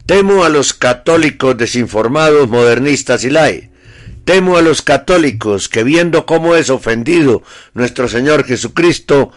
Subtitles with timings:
[0.06, 3.72] Temo a los católicos desinformados, modernistas y lai
[4.26, 7.44] Temo a los católicos que viendo cómo es ofendido
[7.76, 9.32] nuestro Señor Jesucristo,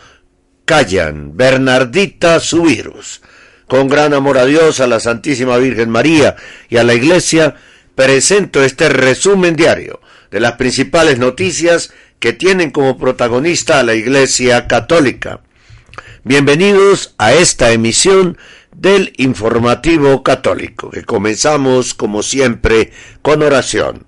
[0.64, 1.36] callan.
[1.36, 3.20] Bernardita su virus.
[3.66, 6.36] Con gran amor a Dios, a la Santísima Virgen María
[6.70, 7.56] y a la Iglesia,
[7.94, 14.66] presento este resumen diario de las principales noticias que tienen como protagonista a la Iglesia
[14.68, 15.42] Católica.
[16.24, 18.38] Bienvenidos a esta emisión
[18.74, 24.07] del Informativo Católico, que comenzamos como siempre con oración.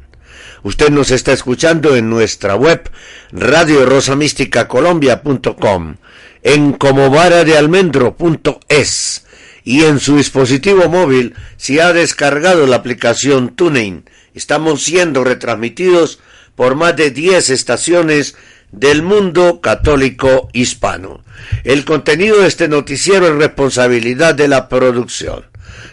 [0.63, 2.89] Usted nos está escuchando en nuestra web
[3.31, 5.97] radio rosamisticacolombia.com,
[6.43, 9.25] en comobaradealmendro.es
[9.63, 14.05] y en su dispositivo móvil si ha descargado la aplicación TuneIn.
[14.33, 16.19] Estamos siendo retransmitidos
[16.55, 18.35] por más de 10 estaciones
[18.71, 21.23] del mundo católico hispano.
[21.63, 25.50] El contenido de este noticiero es responsabilidad de la producción.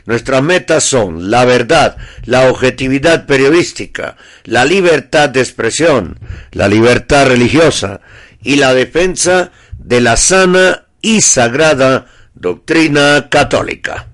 [0.09, 6.19] Nuestras metas son la verdad, la objetividad periodística, la libertad de expresión,
[6.53, 8.01] la libertad religiosa
[8.43, 14.07] y la defensa de la sana y sagrada doctrina católica.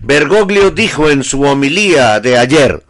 [0.00, 2.84] Bergoglio dijo en su homilía de ayer,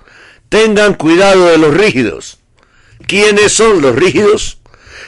[0.51, 2.41] tengan cuidado de los rígidos.
[3.07, 4.59] ¿Quiénes son los rígidos?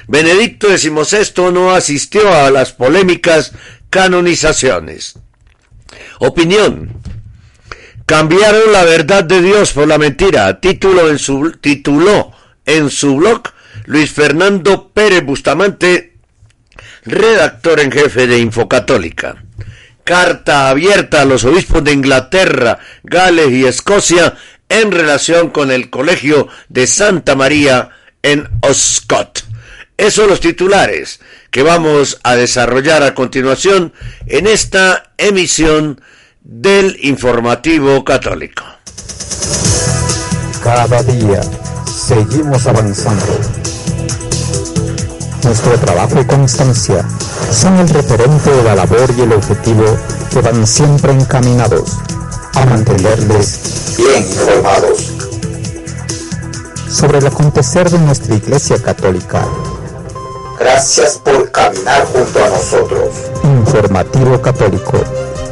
[0.09, 3.53] Benedicto XVI no asistió a las polémicas
[3.91, 5.19] canonizaciones.
[6.21, 7.02] Opinión.
[8.13, 10.61] Cambiaron la verdad de Dios por la mentira.
[10.61, 12.31] Título en su, tituló
[12.67, 13.45] en su blog
[13.87, 16.19] Luis Fernando Pérez Bustamante,
[17.07, 19.43] redactor en jefe de Infocatólica
[20.05, 24.35] carta abierta a los obispos de Inglaterra, Gales y Escocia
[24.69, 27.93] en relación con el Colegio de Santa María
[28.23, 29.43] en Oscott.
[29.97, 31.21] Esos los titulares
[31.51, 33.95] que vamos a desarrollar a continuación
[34.27, 36.03] en esta emisión
[36.45, 38.65] del informativo católico.
[40.63, 41.41] Cada día
[41.87, 43.39] seguimos avanzando.
[45.45, 47.05] Nuestro trabajo y constancia
[47.51, 49.85] son el referente de la labor y el objetivo
[50.33, 51.99] que van siempre encaminados
[52.55, 55.13] a mantenerles bien informados
[56.89, 59.47] sobre el acontecer de nuestra Iglesia Católica.
[60.59, 63.09] Gracias por caminar junto a nosotros.
[63.43, 64.99] Informativo Católico,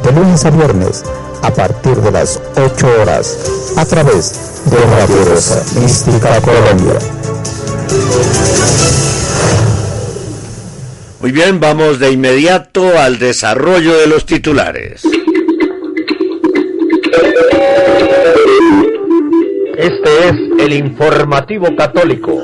[0.03, 1.03] de lunes a viernes,
[1.41, 6.99] a partir de las 8 horas, a través de Radio Rosa Mística Colombia.
[11.19, 15.03] Muy bien, vamos de inmediato al desarrollo de los titulares.
[19.77, 22.43] Este es el informativo católico.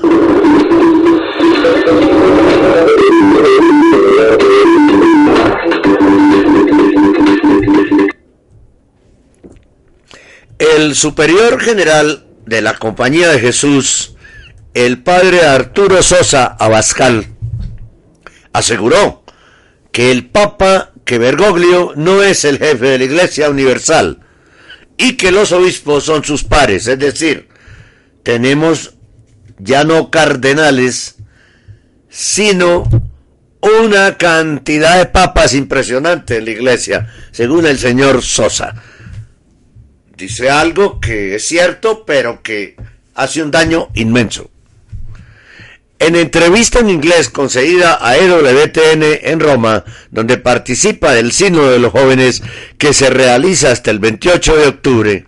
[10.58, 14.16] El superior general de la Compañía de Jesús,
[14.74, 17.28] el padre Arturo Sosa Abascal,
[18.54, 19.24] aseguró
[19.92, 24.20] que el Papa, que Bergoglio no es el jefe de la Iglesia Universal
[24.98, 27.48] y que los obispos son sus pares, es decir,
[28.24, 28.96] tenemos
[29.60, 31.16] ya no cardenales,
[32.10, 32.84] sino
[33.62, 38.76] una cantidad de papas impresionante en la iglesia, según el señor Sosa.
[40.16, 42.76] Dice algo que es cierto, pero que
[43.16, 44.50] hace un daño inmenso.
[46.00, 51.92] En entrevista en inglés concedida a EWTN en Roma, donde participa del Sínodo de los
[51.92, 52.44] Jóvenes
[52.78, 55.26] que se realiza hasta el 28 de octubre,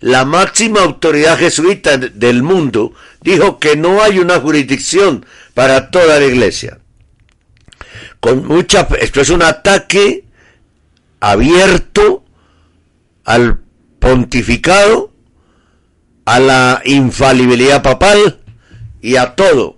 [0.00, 5.24] la máxima autoridad jesuita del mundo dijo que no hay una jurisdicción
[5.54, 6.78] para toda la iglesia.
[8.22, 10.24] Con mucha, esto es un ataque
[11.18, 12.24] abierto
[13.24, 13.58] al
[13.98, 15.12] pontificado,
[16.24, 18.38] a la infalibilidad papal
[19.00, 19.76] y a todo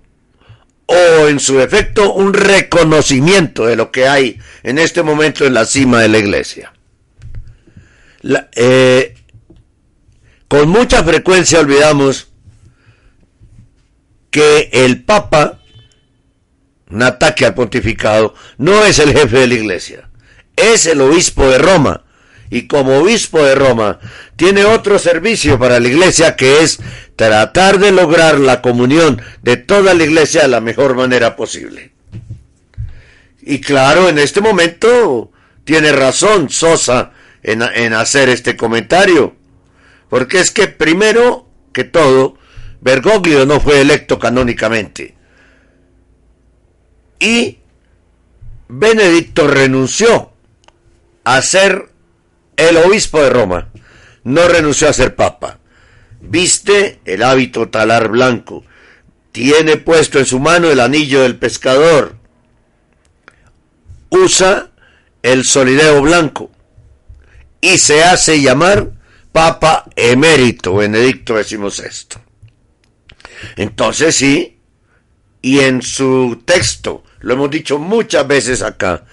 [0.84, 5.64] o en su efecto un reconocimiento de lo que hay en este momento en la
[5.64, 6.74] cima de la iglesia.
[8.54, 9.14] Eh,
[10.48, 12.28] con mucha frecuencia olvidamos
[14.30, 15.60] que el Papa,
[16.90, 20.08] un ataque al pontificado, no es el jefe de la iglesia,
[20.56, 22.02] es el obispo de Roma.
[22.50, 23.98] Y como obispo de Roma,
[24.36, 26.78] tiene otro servicio para la iglesia que es
[27.16, 31.92] tratar de lograr la comunión de toda la iglesia de la mejor manera posible.
[33.40, 35.32] Y claro, en este momento
[35.64, 39.34] tiene razón Sosa en, en hacer este comentario,
[40.08, 42.38] porque es que primero que todo,
[42.80, 45.14] Bergoglio no fue electo canónicamente.
[47.18, 47.58] Y
[48.68, 50.32] Benedicto renunció
[51.24, 51.90] a ser
[52.56, 53.70] el obispo de Roma.
[54.24, 55.58] No renunció a ser papa.
[56.20, 58.64] Viste el hábito talar blanco.
[59.32, 62.16] Tiene puesto en su mano el anillo del pescador.
[64.10, 64.70] Usa
[65.22, 66.50] el solideo blanco.
[67.60, 68.92] Y se hace llamar
[69.32, 72.20] Papa Emérito Benedicto XVI.
[73.56, 74.53] Entonces sí,
[75.44, 79.04] y en su texto, lo hemos dicho muchas veces acá,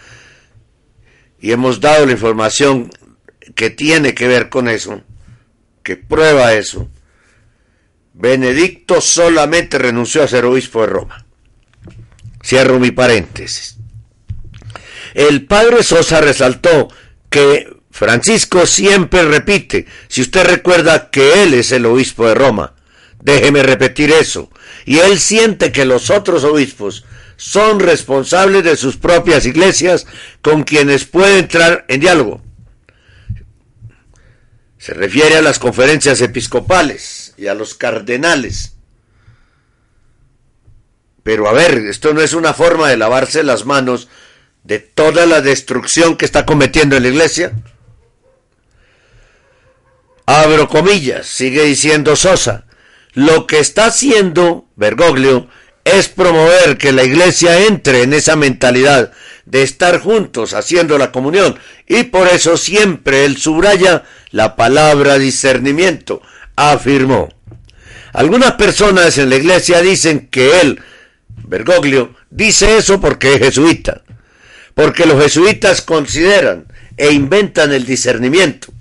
[1.41, 2.89] y hemos dado la información
[3.53, 5.01] que tiene que ver con eso,
[5.83, 6.87] que prueba eso.
[8.13, 11.25] Benedicto solamente renunció a ser obispo de Roma.
[12.41, 13.75] Cierro mi paréntesis.
[15.13, 16.87] El padre Sosa resaltó
[17.29, 22.75] que Francisco siempre repite, si usted recuerda que él es el obispo de Roma,
[23.21, 24.49] déjeme repetir eso,
[24.85, 27.05] y él siente que los otros obispos
[27.37, 30.05] son responsables de sus propias iglesias
[30.41, 32.41] con quienes puede entrar en diálogo.
[34.77, 38.73] Se refiere a las conferencias episcopales y a los cardenales.
[41.23, 44.07] Pero a ver, esto no es una forma de lavarse las manos
[44.63, 47.53] de toda la destrucción que está cometiendo en la iglesia.
[50.25, 52.65] Abro comillas, sigue diciendo Sosa.
[53.13, 55.47] Lo que está haciendo Bergoglio
[55.83, 59.11] es promover que la iglesia entre en esa mentalidad
[59.45, 66.21] de estar juntos haciendo la comunión y por eso siempre él subraya la palabra discernimiento,
[66.55, 67.29] afirmó.
[68.13, 70.79] Algunas personas en la iglesia dicen que él,
[71.47, 74.03] Bergoglio, dice eso porque es jesuita,
[74.73, 76.65] porque los jesuitas consideran
[76.95, 78.71] e inventan el discernimiento.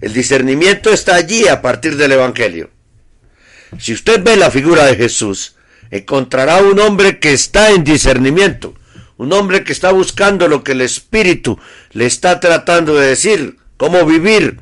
[0.00, 2.75] El discernimiento está allí a partir del Evangelio.
[3.78, 5.56] Si usted ve la figura de Jesús,
[5.90, 8.74] encontrará un hombre que está en discernimiento,
[9.16, 11.58] un hombre que está buscando lo que el Espíritu
[11.92, 14.60] le está tratando de decir, cómo vivir.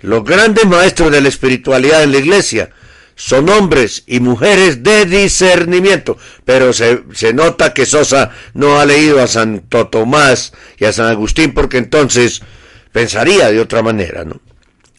[0.00, 2.70] Los grandes maestros de la espiritualidad en la iglesia
[3.14, 9.22] son hombres y mujeres de discernimiento, pero se, se, nota que Sosa no ha leído
[9.22, 12.42] a Santo Tomás y a San Agustín porque entonces
[12.90, 14.40] pensaría de otra manera, ¿no?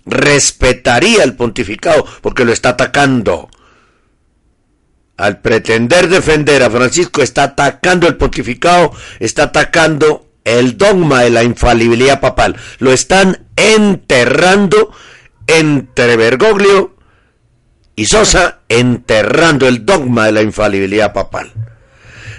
[0.05, 3.49] Respetaría el pontificado porque lo está atacando.
[5.15, 11.43] Al pretender defender a Francisco está atacando el pontificado, está atacando el dogma de la
[11.43, 12.55] infalibilidad papal.
[12.79, 14.91] Lo están enterrando
[15.47, 16.95] entre Bergoglio
[17.95, 21.51] y Sosa, enterrando el dogma de la infalibilidad papal.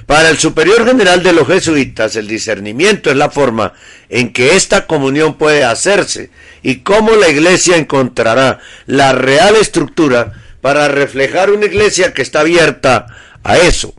[0.06, 3.72] Para el superior general de los jesuitas, el discernimiento es la forma
[4.08, 6.30] en que esta comunión puede hacerse
[6.62, 13.06] y cómo la iglesia encontrará la real estructura para reflejar una iglesia que está abierta
[13.42, 13.94] a eso.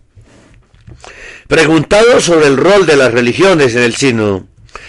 [1.47, 4.45] Preguntado sobre el rol de las religiones en el sínodo,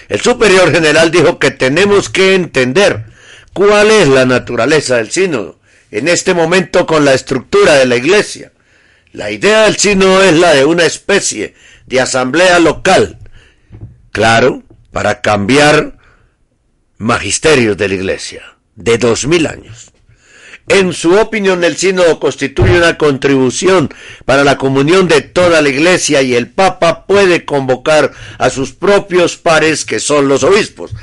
[0.09, 3.05] el superior general dijo que tenemos que entender
[3.53, 5.59] cuál es la naturaleza del sínodo
[5.91, 8.53] en este momento con la estructura de la iglesia.
[9.17, 11.55] La idea del sínodo es la de una especie
[11.87, 13.19] de asamblea local,
[14.13, 15.97] claro, para cambiar
[16.99, 18.43] magisterios de la iglesia
[18.75, 19.91] de dos mil años.
[20.69, 23.89] En su opinión, el sínodo constituye una contribución
[24.27, 29.39] para la comunión de toda la iglesia y el Papa puede convocar a sus propios
[29.39, 30.95] pares que son los obispos.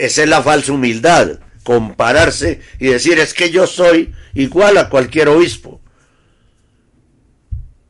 [0.00, 5.30] Esa es la falsa humildad, compararse y decir es que yo soy igual a cualquier
[5.30, 5.80] obispo.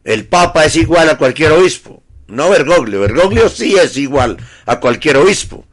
[0.04, 3.00] El Papa es igual a cualquier obispo, no Bergoglio.
[3.00, 5.66] Bergoglio sí es igual a cualquier obispo,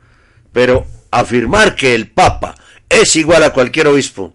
[0.51, 2.55] pero afirmar que el Papa
[2.89, 4.33] es igual a cualquier obispo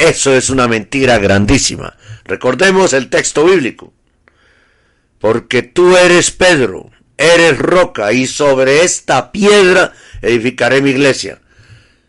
[0.00, 1.94] eso es una mentira grandísima.
[2.24, 3.92] Recordemos el texto bíblico.
[5.18, 9.92] Porque tú eres Pedro, eres roca, y sobre esta piedra
[10.22, 11.42] edificaré mi iglesia.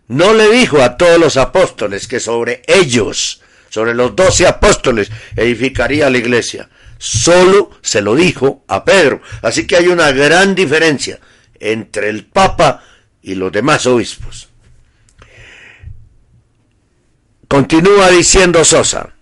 [0.08, 3.41] No le dijo a todos los apóstoles que sobre ellos,
[3.72, 6.70] sobre los doce apóstoles, edificaría la iglesia.
[6.98, 9.22] Solo se lo dijo a Pedro.
[9.42, 11.20] Así que hay una gran diferencia
[11.58, 12.84] entre el Papa
[13.22, 14.50] y los demás obispos.
[17.48, 19.14] Continúa diciendo Sosa.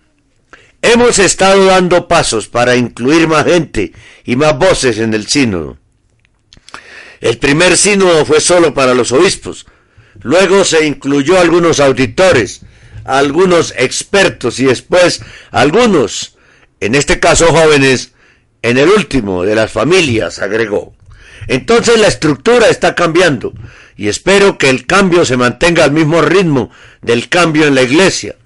[0.82, 3.92] Hemos estado dando pasos para incluir más gente
[4.24, 5.78] y más voces en el sínodo.
[7.20, 9.66] El primer sínodo fue solo para los obispos.
[10.22, 12.62] Luego se incluyó algunos auditores,
[13.04, 16.36] algunos expertos y después algunos,
[16.80, 18.12] en este caso jóvenes,
[18.62, 20.94] en el último de las familias, agregó.
[21.46, 23.52] Entonces la estructura está cambiando
[23.96, 26.70] y espero que el cambio se mantenga al mismo ritmo
[27.02, 28.36] del cambio en la iglesia.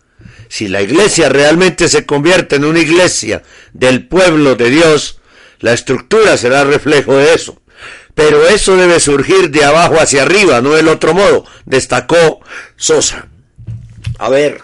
[0.49, 3.43] Si la iglesia realmente se convierte en una iglesia
[3.73, 5.21] del pueblo de Dios,
[5.61, 7.61] la estructura será reflejo de eso.
[8.15, 12.41] Pero eso debe surgir de abajo hacia arriba, no del otro modo, destacó
[12.77, 13.29] Sosa.
[14.19, 14.63] A ver,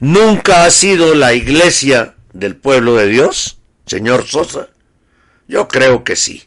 [0.00, 4.68] ¿nunca ha sido la iglesia del pueblo de Dios, señor Sosa?
[5.48, 6.44] Yo creo que sí,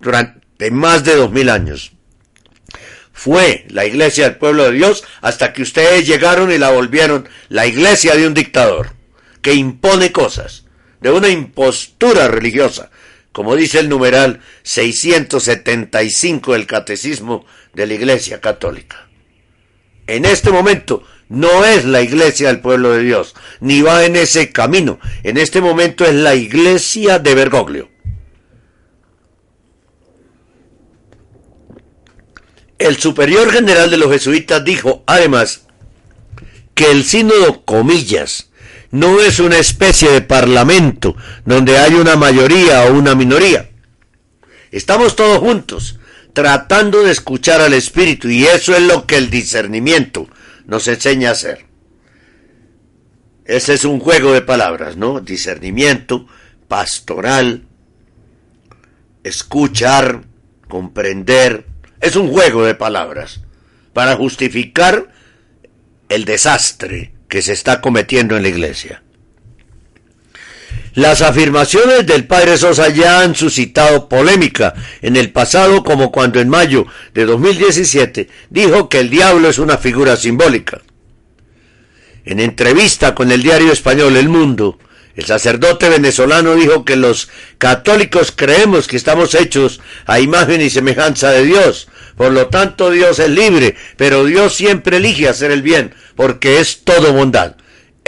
[0.00, 1.92] durante más de dos mil años
[3.16, 7.66] fue la iglesia del pueblo de Dios hasta que ustedes llegaron y la volvieron la
[7.66, 8.90] iglesia de un dictador
[9.40, 10.66] que impone cosas,
[11.00, 12.90] de una impostura religiosa,
[13.32, 19.08] como dice el numeral 675 del catecismo de la iglesia católica.
[20.06, 24.52] En este momento no es la iglesia del pueblo de Dios, ni va en ese
[24.52, 24.98] camino.
[25.22, 27.88] En este momento es la iglesia de Bergoglio.
[32.78, 35.62] El superior general de los jesuitas dijo, además,
[36.74, 38.50] que el sínodo, comillas,
[38.90, 43.70] no es una especie de parlamento donde hay una mayoría o una minoría.
[44.70, 45.98] Estamos todos juntos,
[46.34, 50.28] tratando de escuchar al Espíritu, y eso es lo que el discernimiento
[50.66, 51.66] nos enseña a hacer.
[53.44, 55.20] Ese es un juego de palabras, ¿no?
[55.20, 56.26] Discernimiento,
[56.68, 57.66] pastoral,
[59.22, 60.24] escuchar,
[60.68, 61.66] comprender,
[62.00, 63.40] es un juego de palabras
[63.92, 65.12] para justificar
[66.08, 69.02] el desastre que se está cometiendo en la iglesia.
[70.96, 74.72] Las afirmaciones del padre Sosa ya han suscitado polémica
[75.02, 79.76] en el pasado como cuando en mayo de 2017 dijo que el diablo es una
[79.76, 80.80] figura simbólica.
[82.24, 84.78] En entrevista con el diario español El Mundo,
[85.16, 91.30] el sacerdote venezolano dijo que los católicos creemos que estamos hechos a imagen y semejanza
[91.30, 91.88] de Dios.
[92.16, 96.84] Por lo tanto, Dios es libre, pero Dios siempre elige hacer el bien, porque es
[96.84, 97.56] todo bondad.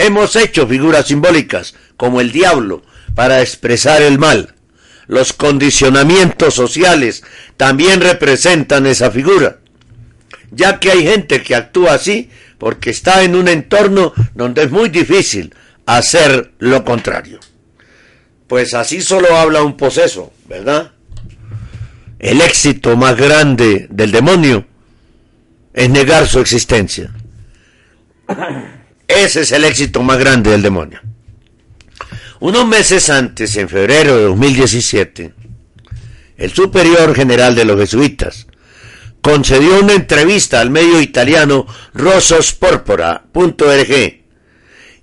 [0.01, 2.83] Hemos hecho figuras simbólicas, como el diablo,
[3.15, 4.55] para expresar el mal.
[5.07, 7.23] los condicionamientos sociales
[7.57, 9.57] también representan esa figura,
[10.51, 12.29] ya que hay gente que actúa así
[12.59, 15.53] porque está en un entorno donde es muy difícil
[15.87, 17.39] hacer lo contrario.
[18.47, 20.91] Pues así solo habla un poseso, ¿verdad?
[22.19, 24.65] El éxito más grande del demonio
[25.73, 27.11] es negar su existencia.
[29.09, 31.01] Ese es el éxito más grande del demonio.
[32.39, 35.33] Unos meses antes, en febrero de 2017,
[36.37, 38.45] el superior general de los jesuitas
[39.21, 44.19] concedió una entrevista al medio italiano rososporpora.org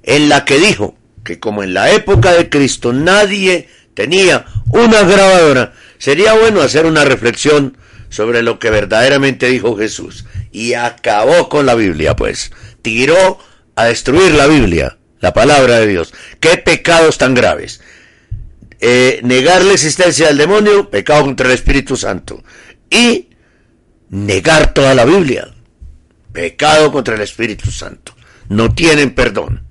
[0.05, 5.75] en la que dijo que como en la época de Cristo nadie tenía una grabadora,
[5.99, 7.77] sería bueno hacer una reflexión
[8.09, 10.27] sobre lo que verdaderamente dijo Jesús.
[10.53, 12.53] Y acabó con la Biblia, pues.
[12.83, 13.41] Tiró
[13.76, 16.12] a destruir la Biblia, la palabra de Dios.
[16.40, 17.80] ¿Qué pecados tan graves?
[18.80, 22.42] Eh, negar la existencia del demonio, pecado contra el Espíritu Santo.
[22.90, 23.28] Y
[24.11, 25.54] negar toda la Biblia,
[26.33, 28.16] pecado contra el Espíritu Santo.
[28.49, 29.66] No tienen perdón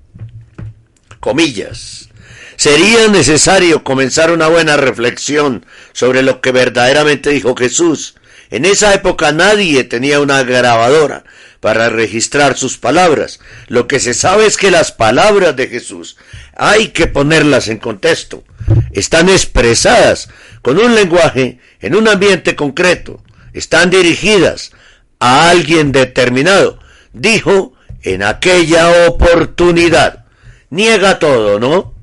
[1.26, 2.10] comillas.
[2.56, 8.16] Sería necesario comenzar una buena reflexión sobre lo que verdaderamente dijo Jesús.
[8.52, 11.24] En esa época nadie tenía una grabadora
[11.66, 13.40] para registrar sus palabras.
[13.70, 16.16] Lo que se sabe es que las palabras de Jesús
[16.56, 18.44] hay que ponerlas en contexto.
[18.92, 20.30] Están expresadas
[20.62, 23.24] con un lenguaje en un ambiente concreto.
[23.52, 24.74] Están dirigidas
[25.18, 26.78] a alguien determinado.
[27.14, 30.26] Dijo en aquella oportunidad
[30.70, 31.96] niega todo, ¿no?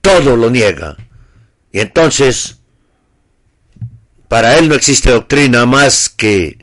[0.00, 0.96] Todo lo niega.
[1.70, 2.56] Y entonces,
[4.26, 6.58] para él no existe doctrina más que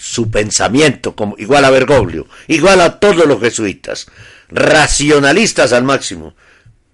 [0.00, 4.06] su pensamiento, como, igual a Bergoglio, igual a todos los jesuitas,
[4.48, 6.34] racionalistas al máximo,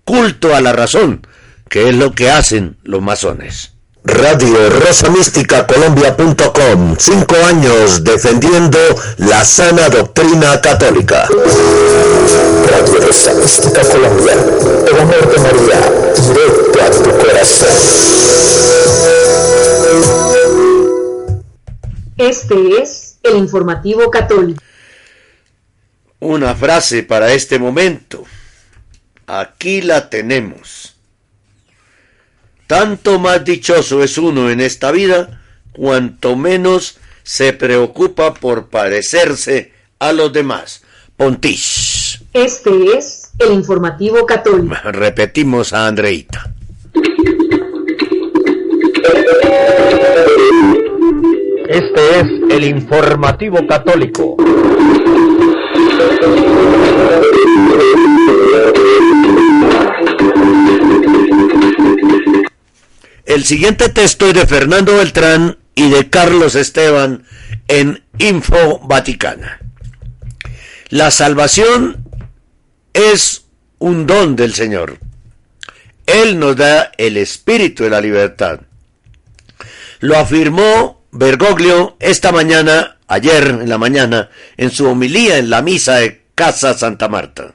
[0.04, 1.26] culto a la razón,
[1.68, 3.72] que es lo que hacen los masones.
[4.06, 6.96] Radio Rosa Mística Colombia.com.
[6.96, 8.78] Cinco años defendiendo
[9.16, 11.26] la sana doctrina católica.
[12.70, 14.34] Radio Rosa Mística Colombia.
[14.34, 15.80] El de María,
[16.14, 18.75] directo a tu corazón.
[22.16, 24.62] Este es el informativo católico.
[26.20, 28.24] Una frase para este momento.
[29.26, 30.96] Aquí la tenemos.
[32.66, 40.12] Tanto más dichoso es uno en esta vida, cuanto menos se preocupa por parecerse a
[40.12, 40.82] los demás.
[41.16, 42.22] Pontis.
[42.32, 44.74] Este es el informativo católico.
[44.84, 46.52] Repetimos a Andreita.
[51.68, 54.36] Este es el informativo católico.
[63.24, 67.24] El siguiente texto es de Fernando Beltrán y de Carlos Esteban
[67.66, 69.60] en Info Vaticana.
[70.90, 72.04] La salvación
[72.92, 73.46] es
[73.78, 74.98] un don del Señor.
[76.06, 78.60] Él nos da el espíritu de la libertad.
[79.98, 85.96] Lo afirmó Bergoglio esta mañana, ayer en la mañana, en su homilía en la misa
[85.96, 87.54] de Casa Santa Marta.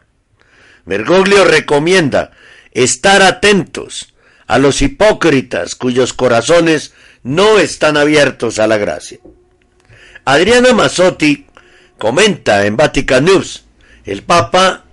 [0.85, 2.31] Bergoglio recomienda
[2.71, 4.15] estar atentos
[4.47, 9.19] a los hipócritas cuyos corazones no están abiertos a la gracia.
[10.25, 11.45] Adriana Mazzotti
[11.99, 13.65] comenta en Vatican News,
[14.05, 14.85] el Papa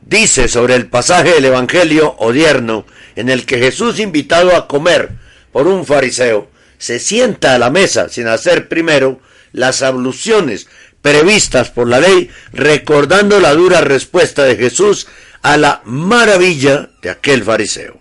[0.00, 5.12] dice sobre el pasaje del Evangelio odierno en el que Jesús invitado a comer
[5.52, 9.20] por un fariseo se sienta a la mesa sin hacer primero
[9.52, 10.68] las abluciones
[11.02, 15.06] previstas por la ley, recordando la dura respuesta de Jesús
[15.42, 18.00] a la maravilla de aquel fariseo.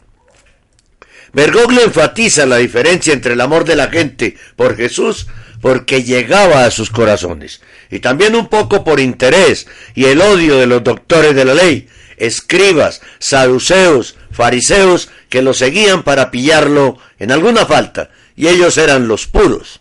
[1.33, 5.27] Bergoglio enfatiza la diferencia entre el amor de la gente por Jesús
[5.61, 10.67] porque llegaba a sus corazones, y también un poco por interés y el odio de
[10.67, 17.65] los doctores de la ley, escribas, saduceos, fariseos que lo seguían para pillarlo en alguna
[17.65, 19.79] falta, y ellos eran los puros.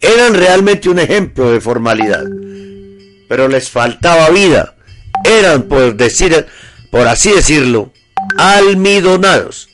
[0.00, 2.24] Eran realmente un ejemplo de formalidad,
[3.28, 4.76] pero les faltaba vida.
[5.24, 6.46] Eran, por decir,
[6.90, 7.92] por así decirlo,
[8.36, 9.68] almidonados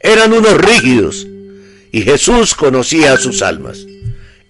[0.00, 1.26] eran unos rígidos
[1.90, 3.78] y Jesús conocía sus almas.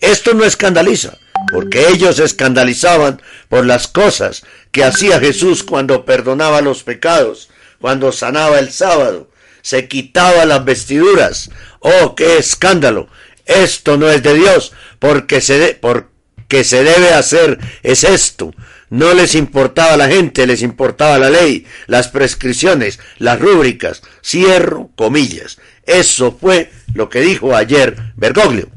[0.00, 1.18] Esto no escandaliza,
[1.52, 7.48] porque ellos se escandalizaban por las cosas que hacía Jesús cuando perdonaba los pecados,
[7.80, 9.30] cuando sanaba el sábado,
[9.62, 11.50] se quitaba las vestiduras.
[11.80, 13.08] ¡Oh, qué escándalo!
[13.46, 18.52] Esto no es de Dios, porque se, porque se debe hacer es esto.
[18.90, 24.02] No les importaba la gente, les importaba la ley, las prescripciones, las rúbricas.
[24.24, 25.58] Cierro comillas.
[25.84, 28.68] Eso fue lo que dijo ayer Bergoglio.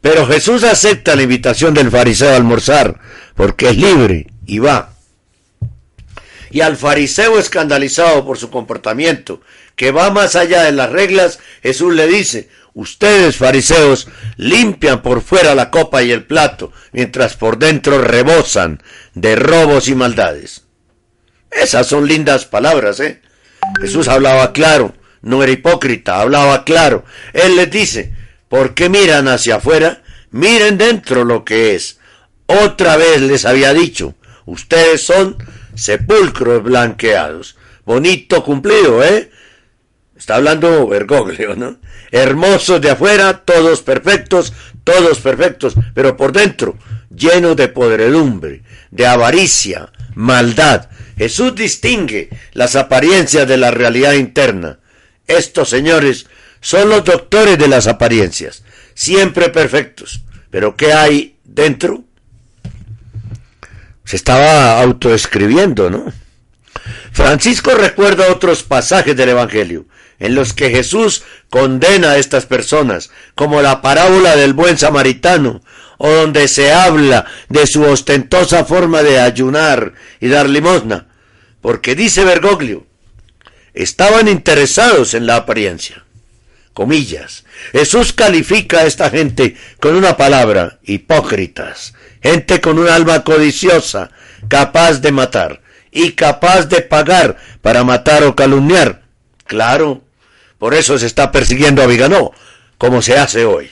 [0.00, 3.00] Pero Jesús acepta la invitación del fariseo a almorzar,
[3.34, 4.89] porque es libre y va.
[6.50, 9.40] Y al fariseo escandalizado por su comportamiento,
[9.76, 15.54] que va más allá de las reglas, Jesús le dice, ustedes fariseos limpian por fuera
[15.54, 18.82] la copa y el plato, mientras por dentro rebosan
[19.14, 20.64] de robos y maldades.
[21.50, 23.22] Esas son lindas palabras, ¿eh?
[23.80, 27.04] Jesús hablaba claro, no era hipócrita, hablaba claro.
[27.32, 28.12] Él les dice,
[28.48, 30.02] ¿por qué miran hacia afuera?
[30.30, 31.98] Miren dentro lo que es.
[32.46, 34.14] Otra vez les había dicho,
[34.46, 35.36] ustedes son
[35.80, 37.56] sepulcros blanqueados.
[37.84, 39.30] Bonito cumplido, ¿eh?
[40.16, 41.78] Está hablando Bergoglio, ¿no?
[42.10, 44.52] Hermosos de afuera, todos perfectos,
[44.84, 46.76] todos perfectos, pero por dentro,
[47.14, 50.90] llenos de podredumbre, de avaricia, maldad.
[51.16, 54.80] Jesús distingue las apariencias de la realidad interna.
[55.26, 56.26] Estos señores
[56.60, 58.64] son los doctores de las apariencias,
[58.94, 60.20] siempre perfectos.
[60.50, 62.04] Pero ¿qué hay dentro?
[64.10, 66.12] Se estaba autoescribiendo, ¿no?
[67.12, 69.86] Francisco recuerda otros pasajes del Evangelio
[70.18, 75.62] en los que Jesús condena a estas personas, como la parábola del buen samaritano,
[75.96, 81.06] o donde se habla de su ostentosa forma de ayunar y dar limosna,
[81.60, 82.88] porque dice Bergoglio,
[83.74, 86.04] estaban interesados en la apariencia.
[86.72, 87.44] Comillas.
[87.70, 94.10] Jesús califica a esta gente con una palabra, hipócritas, gente con un alma codiciosa,
[94.48, 99.02] capaz de matar y capaz de pagar para matar o calumniar.
[99.46, 100.02] Claro,
[100.58, 102.32] por eso se está persiguiendo a Viganó,
[102.78, 103.70] como se hace hoy.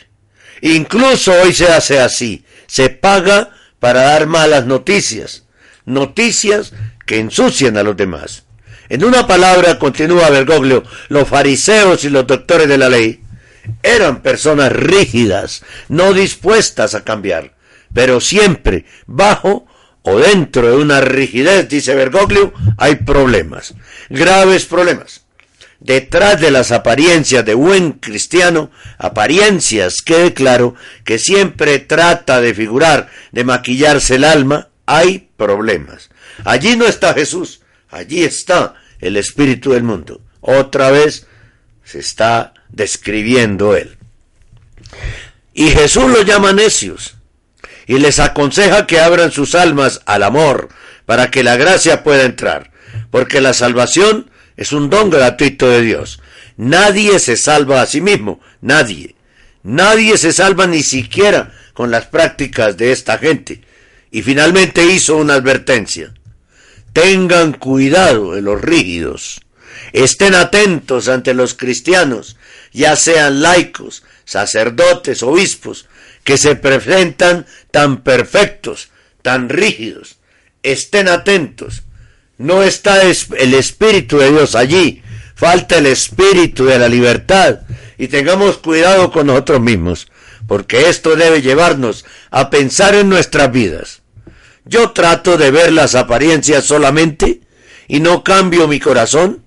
[0.60, 5.44] Incluso hoy se hace así, se paga para dar malas noticias,
[5.84, 6.72] noticias
[7.06, 8.44] que ensucian a los demás.
[8.88, 13.20] En una palabra, continúa Bergoglio, los fariseos y los doctores de la ley
[13.82, 17.52] eran personas rígidas, no dispuestas a cambiar,
[17.98, 19.66] pero siempre bajo
[20.02, 23.74] o dentro de una rigidez, dice Bergoglio, hay problemas,
[24.08, 25.22] graves problemas.
[25.80, 33.10] Detrás de las apariencias de buen cristiano, apariencias, quede claro, que siempre trata de figurar,
[33.32, 36.08] de maquillarse el alma, hay problemas.
[36.44, 40.20] Allí no está Jesús, allí está el espíritu del mundo.
[40.40, 41.26] Otra vez
[41.82, 43.98] se está describiendo él.
[45.52, 47.17] Y Jesús los llama necios
[47.88, 50.68] y les aconseja que abran sus almas al amor
[51.06, 52.70] para que la gracia pueda entrar,
[53.10, 56.20] porque la salvación es un don gratuito de Dios.
[56.58, 59.16] Nadie se salva a sí mismo, nadie.
[59.62, 63.62] Nadie se salva ni siquiera con las prácticas de esta gente.
[64.10, 66.12] Y finalmente hizo una advertencia.
[66.92, 69.40] Tengan cuidado de los rígidos.
[69.92, 72.36] Estén atentos ante los cristianos,
[72.72, 75.86] ya sean laicos, sacerdotes, obispos,
[76.28, 78.90] que se presentan tan perfectos,
[79.22, 80.18] tan rígidos.
[80.62, 81.84] Estén atentos.
[82.36, 85.02] No está el Espíritu de Dios allí.
[85.34, 87.60] Falta el Espíritu de la libertad.
[87.96, 90.08] Y tengamos cuidado con nosotros mismos,
[90.46, 94.02] porque esto debe llevarnos a pensar en nuestras vidas.
[94.66, 97.40] Yo trato de ver las apariencias solamente
[97.88, 99.46] y no cambio mi corazón.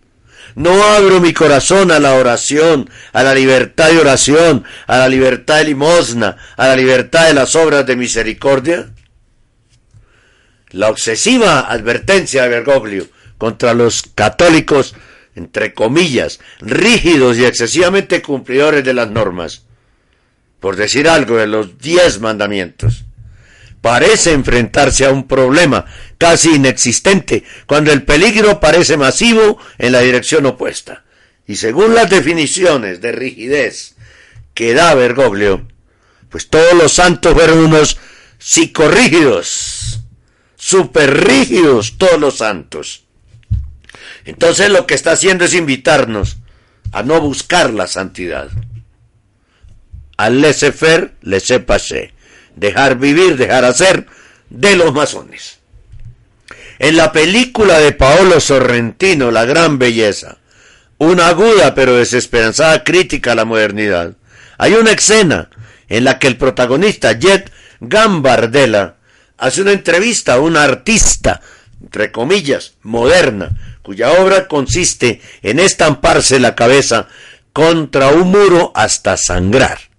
[0.55, 5.57] No abro mi corazón a la oración, a la libertad de oración, a la libertad
[5.57, 8.91] de limosna, a la libertad de las obras de misericordia.
[10.69, 14.95] La obsesiva advertencia de Bergoglio contra los católicos,
[15.35, 19.63] entre comillas, rígidos y excesivamente cumplidores de las normas,
[20.59, 23.05] por decir algo de los diez mandamientos,
[23.81, 25.85] parece enfrentarse a un problema
[26.17, 31.03] casi inexistente cuando el peligro parece masivo en la dirección opuesta.
[31.47, 33.95] Y según las definiciones de rigidez
[34.53, 35.67] que da Bergoglio,
[36.29, 37.97] pues todos los santos fueron unos
[38.37, 40.01] psicorrígidos,
[40.93, 43.03] rígidos todos los santos.
[44.25, 46.37] Entonces lo que está haciendo es invitarnos
[46.91, 48.49] a no buscar la santidad.
[50.17, 52.13] Al laissez-faire, laissez-passer
[52.55, 54.07] dejar vivir, dejar hacer
[54.49, 55.59] de los masones.
[56.79, 60.37] En la película de Paolo Sorrentino, La Gran Belleza,
[60.97, 64.13] una aguda pero desesperanzada crítica a la modernidad,
[64.57, 65.49] hay una escena
[65.89, 68.95] en la que el protagonista, Jet Gambardella,
[69.37, 71.41] hace una entrevista a una artista,
[71.81, 77.07] entre comillas, moderna, cuya obra consiste en estamparse la cabeza
[77.53, 79.90] contra un muro hasta sangrar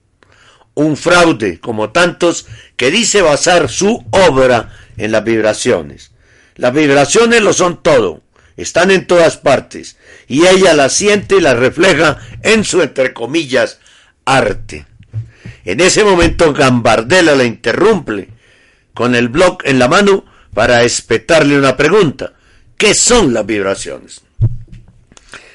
[0.74, 6.12] un fraude como tantos que dice basar su obra en las vibraciones.
[6.56, 8.22] Las vibraciones lo son todo,
[8.56, 9.96] están en todas partes
[10.28, 13.78] y ella las siente y las refleja en su, entre comillas,
[14.24, 14.86] arte.
[15.64, 18.28] En ese momento Gambardella la interrumpe
[18.94, 22.32] con el blog en la mano para espetarle una pregunta.
[22.76, 24.22] ¿Qué son las vibraciones?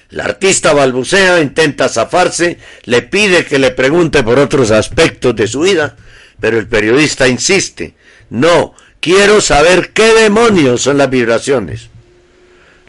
[0.09, 5.61] La artista balbucea, intenta zafarse, le pide que le pregunte por otros aspectos de su
[5.61, 5.97] vida,
[6.39, 7.95] pero el periodista insiste.
[8.29, 11.89] No, quiero saber qué demonios son las vibraciones.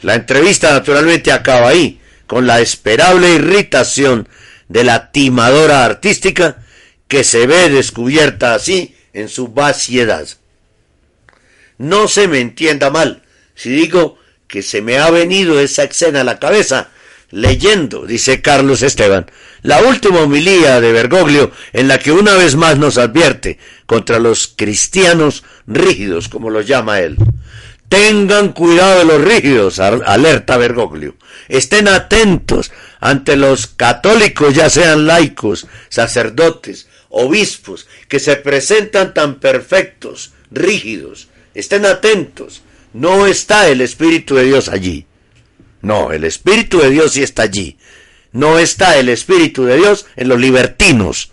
[0.02, 4.28] La entrevista naturalmente acaba ahí, con la esperable irritación
[4.68, 6.58] de la timadora artística
[7.08, 10.28] que se ve descubierta así en su vaciedad.
[11.78, 13.22] No se me entienda mal
[13.54, 16.90] si digo que se me ha venido esa escena a la cabeza
[17.30, 19.30] leyendo, dice Carlos Esteban,
[19.62, 24.52] la última homilía de Bergoglio en la que una vez más nos advierte contra los
[24.54, 27.16] cristianos rígidos, como los llama él.
[27.88, 31.16] Tengan cuidado de los rígidos, alerta Bergoglio.
[31.48, 40.32] Estén atentos ante los católicos, ya sean laicos, sacerdotes, obispos, que se presentan tan perfectos,
[40.50, 41.28] rígidos.
[41.54, 42.62] Estén atentos.
[42.92, 45.07] No está el Espíritu de Dios allí.
[45.82, 47.78] No, el Espíritu de Dios sí está allí.
[48.32, 51.32] No está el Espíritu de Dios en los libertinos,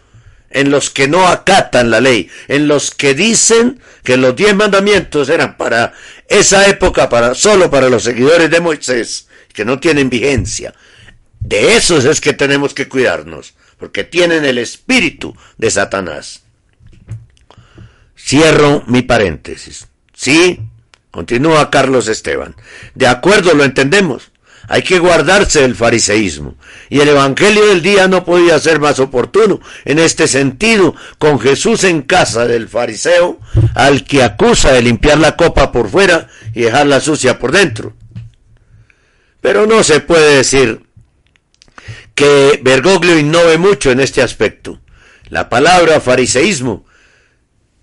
[0.50, 5.30] en los que no acatan la ley, en los que dicen que los diez mandamientos
[5.30, 5.94] eran para
[6.28, 10.74] esa época, para, solo para los seguidores de Moisés, que no tienen vigencia.
[11.40, 16.44] De esos es que tenemos que cuidarnos, porque tienen el espíritu de Satanás.
[18.18, 19.88] Cierro mi paréntesis.
[20.14, 20.60] Sí,
[21.12, 22.56] continúa Carlos Esteban.
[22.96, 24.32] De acuerdo, lo entendemos.
[24.68, 26.56] Hay que guardarse del fariseísmo.
[26.90, 29.60] Y el Evangelio del día no podía ser más oportuno.
[29.86, 33.40] En este sentido, con Jesús en casa del fariseo,
[33.76, 37.96] al que acusa de limpiar la copa por fuera y dejarla sucia por dentro.
[39.42, 40.82] Pero no se puede decir
[42.16, 44.80] que Bergoglio innove mucho en este aspecto.
[45.30, 46.86] La palabra fariseísmo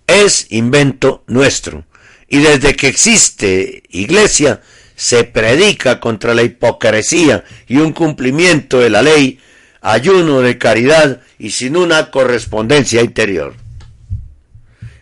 [0.07, 1.85] es invento nuestro.
[2.27, 4.61] Y desde que existe iglesia,
[5.03, 9.37] se predica contra la hipocresía y un cumplimiento de la ley,
[9.81, 13.53] ayuno de caridad y sin una correspondencia interior.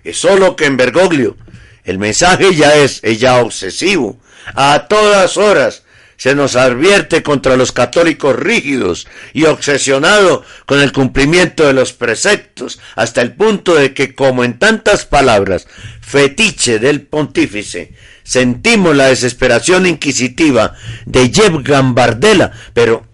[0.03, 1.37] Es solo que en Bergoglio
[1.83, 4.19] el mensaje ya es ya obsesivo.
[4.55, 5.83] A todas horas
[6.17, 12.79] se nos advierte contra los católicos rígidos y obsesionados con el cumplimiento de los preceptos,
[12.95, 15.67] hasta el punto de que, como en tantas palabras,
[16.01, 17.93] fetiche del pontífice,
[18.31, 20.73] sentimos la desesperación inquisitiva
[21.05, 23.05] de Jeb Gambardella, pero,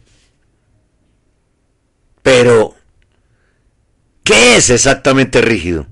[2.21, 2.75] pero,
[4.23, 5.87] ¿qué es exactamente rígido?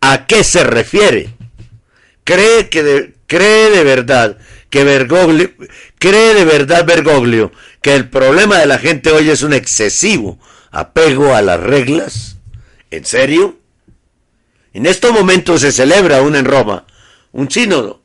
[0.00, 1.34] ¿A qué se refiere?
[2.22, 4.38] ¿Cree, que de, cree de verdad
[4.70, 5.50] que Bergoglio,
[5.98, 7.50] cree de verdad Bergoglio
[7.82, 10.38] que el problema de la gente hoy es un excesivo
[10.70, 12.36] apego a las reglas?
[12.92, 13.58] ¿En serio?
[14.72, 16.86] En estos momentos se celebra aún en Roma
[17.32, 18.03] un sínodo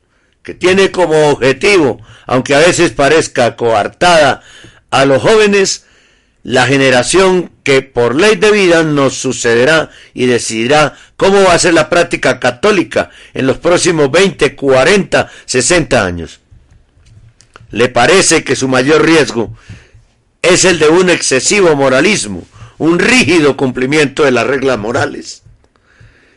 [0.54, 4.42] tiene como objetivo, aunque a veces parezca coartada,
[4.90, 5.86] a los jóvenes,
[6.42, 11.74] la generación que por ley de vida nos sucederá y decidirá cómo va a ser
[11.74, 16.40] la práctica católica en los próximos 20, 40, 60 años.
[17.70, 19.54] Le parece que su mayor riesgo
[20.42, 22.44] es el de un excesivo moralismo,
[22.78, 25.42] un rígido cumplimiento de las reglas morales.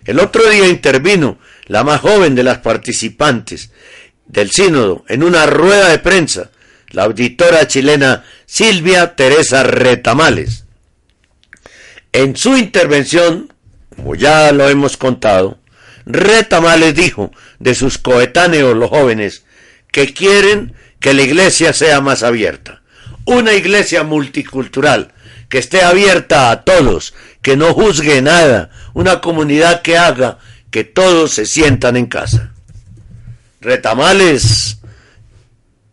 [0.06, 3.72] El otro día intervino la más joven de las participantes
[4.26, 6.52] del sínodo, en una rueda de prensa,
[6.90, 10.66] la auditora chilena Silvia Teresa Retamales.
[12.12, 13.54] En su intervención,
[13.96, 15.60] como ya lo hemos contado,
[16.06, 19.46] Retamales dijo de sus coetáneos los jóvenes
[19.92, 22.82] que quieren que la iglesia sea más abierta.
[23.26, 25.14] Una iglesia multicultural,
[25.50, 30.40] que esté abierta a todos, que no juzgue nada, una comunidad que haga
[30.72, 32.53] que todos se sientan en casa.
[33.64, 34.78] Retamales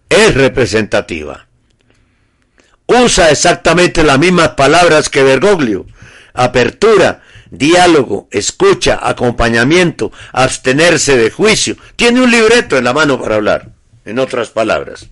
[0.08, 1.46] es representativa.
[2.86, 5.86] Usa exactamente las mismas palabras que Bergoglio.
[6.34, 11.76] Apertura, diálogo, escucha, acompañamiento, abstenerse de juicio.
[11.94, 13.70] Tiene un libreto en la mano para hablar,
[14.04, 15.06] en otras palabras.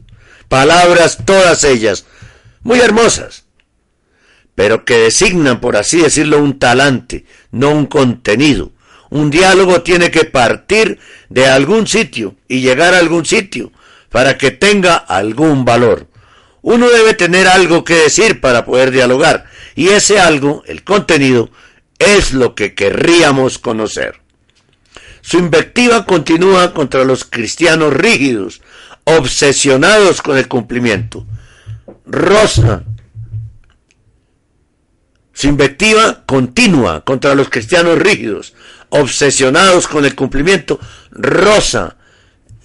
[0.48, 2.06] Palabras todas ellas,
[2.62, 3.44] muy hermosas,
[4.56, 8.72] pero que designan, por así decirlo, un talante, no un contenido.
[9.10, 13.72] Un diálogo tiene que partir de algún sitio y llegar a algún sitio
[14.10, 16.06] para que tenga algún valor.
[16.62, 21.50] Uno debe tener algo que decir para poder dialogar y ese algo, el contenido,
[21.98, 24.20] es lo que querríamos conocer.
[25.20, 28.62] Su invectiva continúa contra los cristianos rígidos,
[29.04, 31.26] obsesionados con el cumplimiento.
[32.06, 32.84] Rosa,
[35.32, 38.54] su invectiva continua contra los cristianos rígidos,
[38.90, 41.96] obsesionados con el cumplimiento, rosa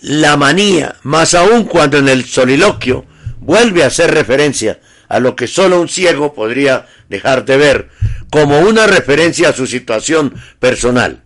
[0.01, 3.05] la manía, más aún cuando en el soliloquio
[3.39, 7.89] vuelve a hacer referencia a lo que solo un ciego podría dejar de ver,
[8.29, 11.23] como una referencia a su situación personal,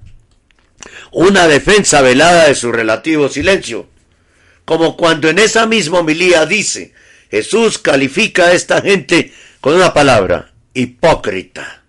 [1.11, 3.87] una defensa velada de su relativo silencio,
[4.65, 6.93] como cuando en esa misma homilía dice,
[7.31, 11.83] Jesús califica a esta gente con una palabra, hipócrita.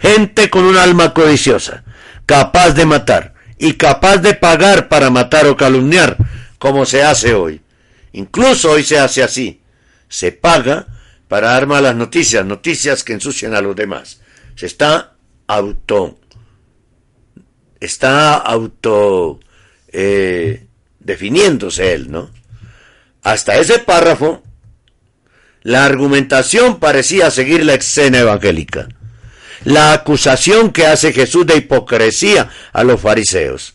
[0.00, 1.84] Gente con un alma codiciosa,
[2.28, 6.18] capaz de matar y capaz de pagar para matar o calumniar,
[6.58, 7.62] como se hace hoy.
[8.12, 9.62] Incluso hoy se hace así.
[10.10, 10.86] Se paga
[11.26, 14.20] para dar malas noticias, noticias que ensucian a los demás.
[14.56, 15.14] Se está
[15.46, 16.20] auto,
[17.80, 19.40] está auto
[19.90, 20.66] eh,
[21.00, 22.30] definiéndose él, ¿no?
[23.22, 24.42] Hasta ese párrafo,
[25.62, 28.88] la argumentación parecía seguir la escena evangélica.
[29.64, 33.74] La acusación que hace Jesús de hipocresía a los fariseos.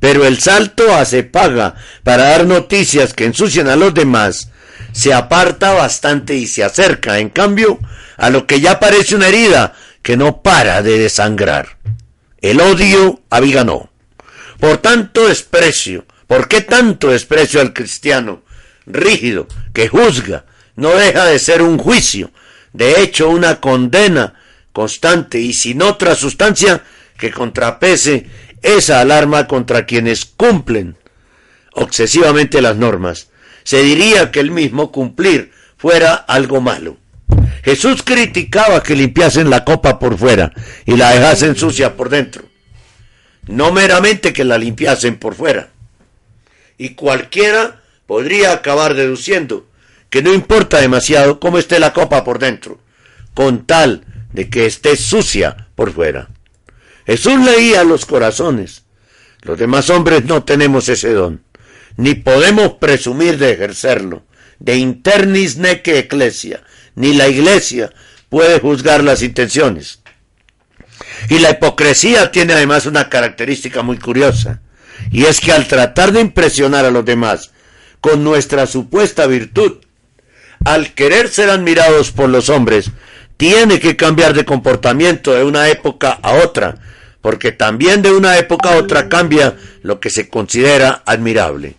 [0.00, 4.50] Pero el salto hace paga para dar noticias que ensucian a los demás
[4.92, 7.78] se aparta bastante y se acerca, en cambio,
[8.16, 11.78] a lo que ya parece una herida que no para de desangrar.
[12.40, 13.90] El odio aviganó.
[14.58, 18.42] Por tanto desprecio, ¿por qué tanto desprecio al cristiano
[18.86, 20.46] rígido que juzga?
[20.74, 22.30] No deja de ser un juicio,
[22.72, 24.34] de hecho una condena
[24.78, 26.84] constante y sin otra sustancia
[27.18, 28.26] que contrapese
[28.62, 30.96] esa alarma contra quienes cumplen
[31.72, 33.26] obsesivamente las normas.
[33.64, 36.96] Se diría que el mismo cumplir fuera algo malo.
[37.64, 40.52] Jesús criticaba que limpiasen la copa por fuera
[40.86, 42.44] y la dejasen sucia por dentro.
[43.48, 45.70] No meramente que la limpiasen por fuera.
[46.76, 49.66] Y cualquiera podría acabar deduciendo
[50.08, 52.78] que no importa demasiado cómo esté la copa por dentro,
[53.34, 54.04] con tal
[54.38, 56.28] de que esté sucia por fuera.
[57.04, 58.84] Jesús leía los corazones.
[59.42, 61.42] Los demás hombres no tenemos ese don,
[61.96, 64.22] ni podemos presumir de ejercerlo.
[64.60, 66.62] De internis neque ecclesia,
[66.94, 67.92] ni la iglesia
[68.28, 70.02] puede juzgar las intenciones.
[71.28, 74.62] Y la hipocresía tiene además una característica muy curiosa,
[75.10, 77.50] y es que al tratar de impresionar a los demás
[78.00, 79.78] con nuestra supuesta virtud,
[80.64, 82.92] al querer ser admirados por los hombres,
[83.38, 86.74] tiene que cambiar de comportamiento de una época a otra,
[87.22, 91.76] porque también de una época a otra cambia lo que se considera admirable.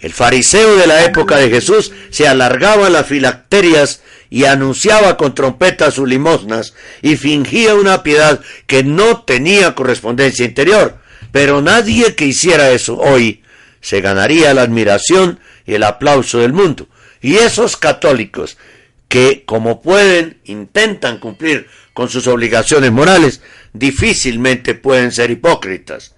[0.00, 5.94] El fariseo de la época de Jesús se alargaba las filacterias y anunciaba con trompetas
[5.94, 10.98] sus limosnas y fingía una piedad que no tenía correspondencia interior.
[11.32, 13.42] Pero nadie que hiciera eso hoy
[13.80, 16.88] se ganaría la admiración y el aplauso del mundo.
[17.20, 18.56] Y esos católicos
[19.08, 23.42] que, como pueden, intentan cumplir con sus obligaciones morales,
[23.72, 26.14] difícilmente pueden ser hipócritas.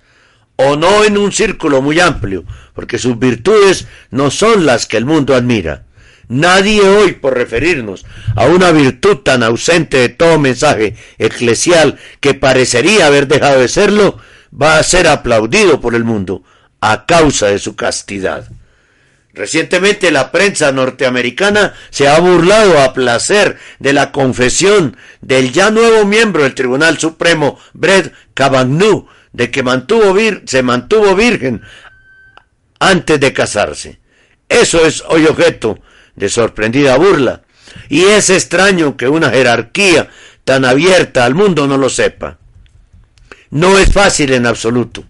[0.57, 5.07] O no en un círculo muy amplio, porque sus virtudes no son las que el
[5.07, 5.87] mundo admira.
[6.29, 8.05] Nadie hoy, por referirnos
[8.37, 14.18] a una virtud tan ausente de todo mensaje eclesial que parecería haber dejado de serlo,
[14.50, 16.44] va a ser aplaudido por el mundo
[16.81, 18.48] a causa de su castidad.
[19.33, 26.05] Recientemente la prensa norteamericana se ha burlado a placer de la confesión del ya nuevo
[26.05, 31.62] miembro del Tribunal Supremo, Brett Kavanaugh, de que mantuvo vir se mantuvo virgen
[32.81, 34.01] antes de casarse.
[34.49, 35.79] Eso es hoy objeto
[36.16, 37.43] de sorprendida burla.
[37.88, 40.09] Y es extraño que una jerarquía
[40.45, 42.38] tan abierta al mundo no lo sepa.
[43.51, 45.05] No es fácil en absoluto.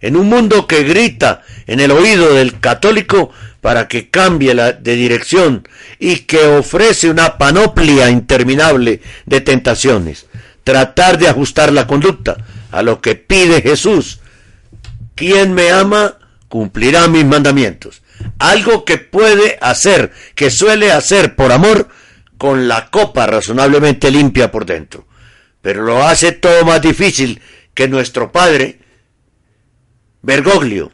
[0.00, 4.94] En un mundo que grita en el oído del católico para que cambie la, de
[4.94, 5.66] dirección
[5.98, 10.26] y que ofrece una panoplia interminable de tentaciones.
[10.62, 12.36] Tratar de ajustar la conducta
[12.70, 14.20] a lo que pide Jesús.
[15.14, 18.02] Quien me ama cumplirá mis mandamientos.
[18.38, 21.88] Algo que puede hacer, que suele hacer por amor,
[22.38, 25.06] con la copa razonablemente limpia por dentro.
[25.62, 27.40] Pero lo hace todo más difícil
[27.74, 28.78] que nuestro Padre
[30.26, 30.90] Bergoglio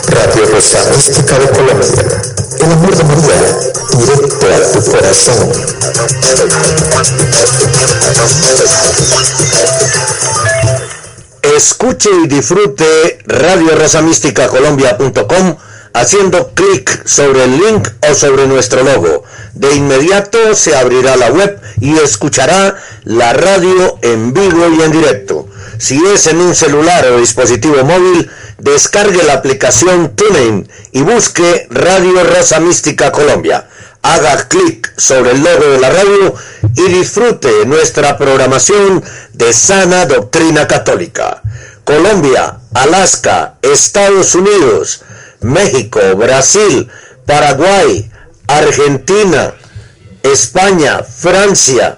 [0.08, 1.92] Radio Rosa Mística de Colombia.
[2.60, 3.58] El amor de María
[3.98, 5.52] directo a tu corazón
[11.56, 13.78] Escuche y disfrute Radio
[14.50, 15.56] Colombia.com
[15.94, 19.24] haciendo clic sobre el link o sobre nuestro logo.
[19.54, 25.48] De inmediato se abrirá la web y escuchará la radio en vivo y en directo.
[25.78, 32.24] Si es en un celular o dispositivo móvil, descargue la aplicación TuneIn y busque Radio
[32.24, 33.68] Rosa Mística Colombia.
[34.04, 36.36] Haga clic sobre el logo de la radio
[36.76, 39.02] y disfrute nuestra programación
[39.32, 41.42] de sana doctrina católica.
[41.86, 45.02] Colombia, Alaska, Estados Unidos,
[45.40, 46.90] México, Brasil,
[47.26, 48.12] Paraguay,
[48.48, 49.54] Argentina,
[50.22, 51.98] España, Francia,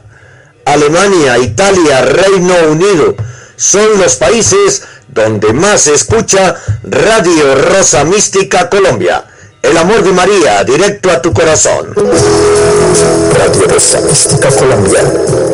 [0.66, 3.16] Alemania, Italia, Reino Unido,
[3.56, 9.26] son los países donde más se escucha Radio Rosa Mística Colombia.
[9.66, 11.92] El amor de María, directo a tu corazón.
[11.96, 15.02] Radio Rosa Mística Colombia.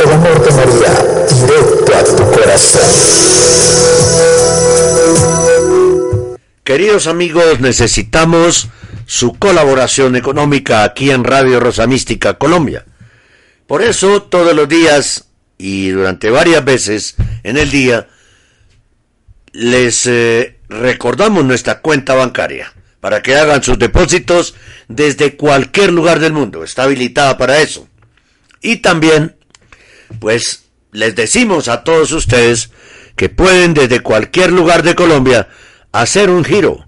[0.04, 2.82] El amor de María, directo a tu corazón.
[6.66, 8.68] Queridos amigos, necesitamos
[9.06, 12.84] su colaboración económica aquí en Radio Rosa Mística Colombia.
[13.66, 18.10] Por eso, todos los días y durante varias veces en el día,
[19.54, 24.56] les eh, recordamos nuestra cuenta bancaria para que hagan sus depósitos
[24.88, 26.64] desde cualquier lugar del mundo.
[26.64, 27.90] Está habilitada para eso.
[28.62, 29.36] Y también,
[30.20, 32.70] pues, les decimos a todos ustedes
[33.16, 35.50] que pueden desde cualquier lugar de Colombia
[35.92, 36.88] hacer un giro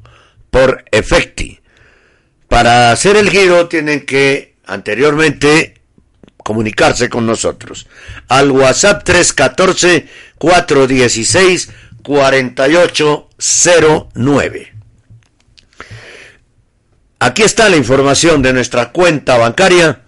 [0.52, 1.60] por Efecti.
[2.48, 5.82] Para hacer el giro tienen que anteriormente
[6.38, 7.88] comunicarse con nosotros
[8.28, 10.08] al WhatsApp 314
[10.38, 11.70] 416
[12.04, 14.73] 4809.
[17.24, 20.02] Aquí está la información de nuestra cuenta bancaria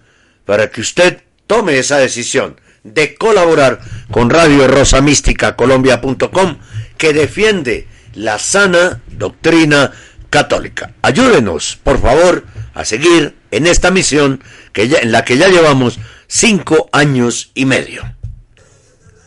[0.44, 6.58] para que usted tome esa decisión de colaborar con Radio Rosa Mística Colombia.com
[6.98, 9.92] que defiende la sana doctrina
[10.28, 10.92] católica.
[11.00, 12.44] Ayúdenos, por favor,
[12.74, 14.44] a seguir en esta misión
[14.74, 18.14] que en la que ya llevamos cinco años y medio.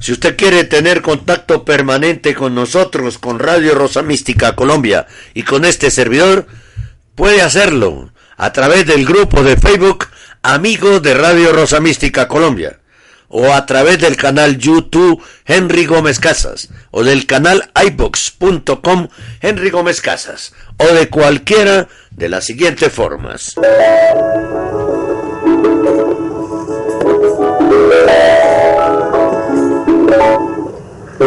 [0.00, 5.64] Si usted quiere tener contacto permanente con nosotros, con Radio Rosa Mística Colombia y con
[5.64, 6.46] este servidor,
[7.14, 10.06] puede hacerlo a través del grupo de Facebook
[10.42, 12.78] Amigos de Radio Rosa Mística Colombia
[13.28, 19.08] o a través del canal YouTube Henry Gómez Casas o del canal iBox.com
[19.40, 23.54] Henry Gómez Casas o de cualquiera de las siguientes formas.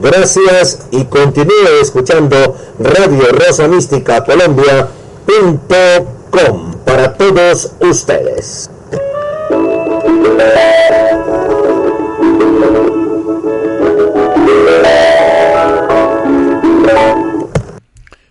[0.00, 8.70] Gracias y continúe escuchando Radio Rosa Mística Colombia.com para todos ustedes.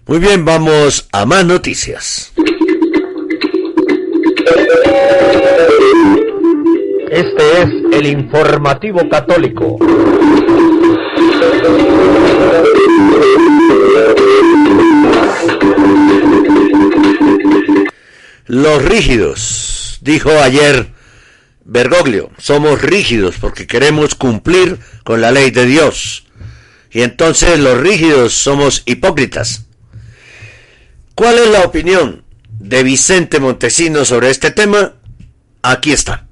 [0.07, 2.33] Muy bien, vamos a más noticias.
[7.09, 9.77] Este es el informativo católico.
[18.47, 20.91] Los rígidos, dijo ayer
[21.63, 26.25] Bergoglio, somos rígidos porque queremos cumplir con la ley de Dios.
[26.91, 29.65] Y entonces los rígidos somos hipócritas.
[31.15, 34.95] ¿Cuál es la opinión de Vicente Montesino sobre este tema?
[35.61, 36.27] Aquí está.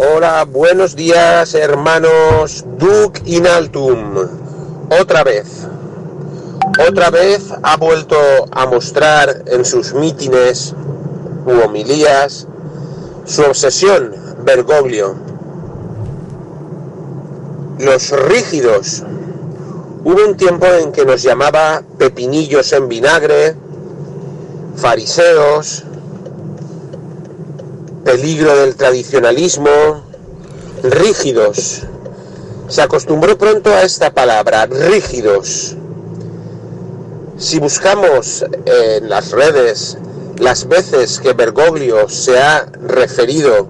[0.00, 4.14] Hola, buenos días hermanos Duc Inaltum.
[4.90, 5.66] Otra vez.
[6.88, 8.16] Otra vez ha vuelto
[8.52, 10.72] a mostrar en sus mítines
[11.44, 12.46] u homilías
[13.24, 15.16] su obsesión, Bergoglio.
[17.80, 19.02] Los rígidos.
[20.04, 23.56] Hubo un tiempo en que nos llamaba pepinillos en vinagre,
[24.76, 25.82] fariseos,
[28.08, 29.68] peligro del tradicionalismo,
[30.82, 31.82] rígidos.
[32.66, 35.76] Se acostumbró pronto a esta palabra, rígidos.
[37.36, 39.98] Si buscamos en las redes
[40.38, 43.68] las veces que Bergoglio se ha referido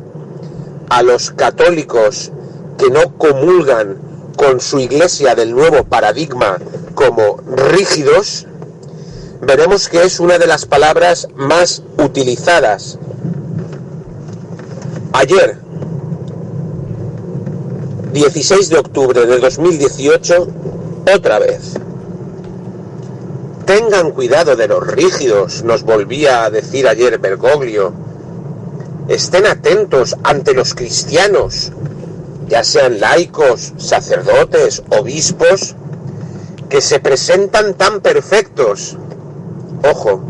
[0.89, 2.31] a los católicos
[2.79, 3.99] que no comulgan
[4.37, 6.59] con su iglesia del nuevo paradigma
[6.95, 7.39] como
[7.73, 8.47] rígidos,
[9.41, 13.01] veremos que es una de las palabras más utilizadas
[15.13, 15.57] Ayer,
[18.13, 20.47] 16 de octubre de 2018,
[21.17, 21.75] otra vez.
[23.65, 27.95] Tengan cuidado de los rígidos, nos volvía a decir ayer Bergoglio.
[29.09, 31.73] Estén atentos ante los cristianos,
[32.47, 35.75] ya sean laicos, sacerdotes, obispos,
[36.69, 38.99] que se presentan tan perfectos.
[39.91, 40.23] Ojo,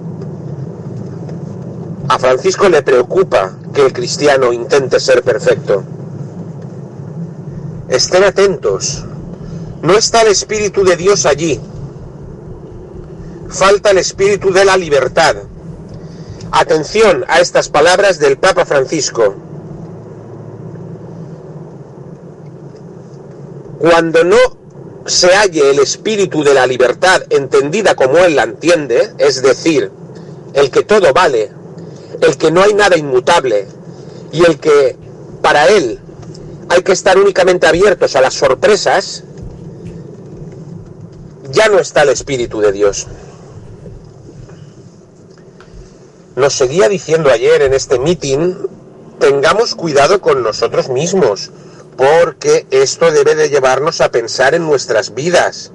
[2.09, 5.85] a Francisco le preocupa que el cristiano intente ser perfecto.
[7.89, 9.05] Estén atentos.
[9.83, 11.61] No está el Espíritu de Dios allí.
[13.49, 15.37] Falta el Espíritu de la libertad.
[16.51, 19.35] Atención a estas palabras del Papa Francisco.
[23.79, 24.37] Cuando no
[25.07, 29.91] se halle el espíritu de la libertad entendida como él la entiende, es decir,
[30.53, 31.53] el que todo vale,
[32.21, 33.67] el que no hay nada inmutable
[34.33, 34.97] y el que
[35.43, 36.01] para él
[36.69, 39.25] hay que estar únicamente abiertos a las sorpresas,
[41.51, 43.07] ya no está el Espíritu de Dios.
[46.37, 48.55] Nos seguía diciendo ayer en este meeting,
[49.19, 51.51] tengamos cuidado con nosotros mismos,
[51.97, 55.73] porque esto debe de llevarnos a pensar en nuestras vidas.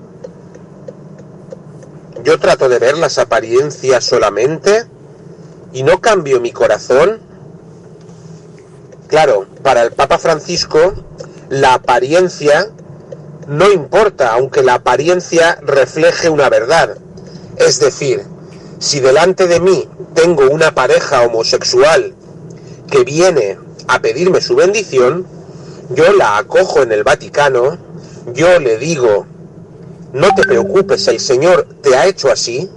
[2.24, 4.83] Yo trato de ver las apariencias solamente
[5.74, 7.20] y no cambio mi corazón,
[9.08, 10.94] claro, para el Papa Francisco
[11.50, 12.72] la apariencia
[13.48, 16.98] no importa, aunque la apariencia refleje una verdad.
[17.58, 18.24] Es decir,
[18.80, 22.14] si delante de mí tengo una pareja homosexual
[22.90, 23.58] que viene
[23.88, 25.26] a pedirme su bendición,
[25.90, 27.78] yo la acojo en el Vaticano,
[28.34, 29.26] yo le digo,
[30.14, 32.70] no te preocupes, el Señor te ha hecho así,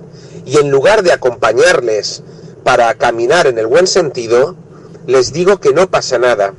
[0.44, 2.22] y en lugar de acompañarles
[2.66, 4.56] para caminar en el buen sentido,
[5.06, 6.52] les digo que no pasa nada,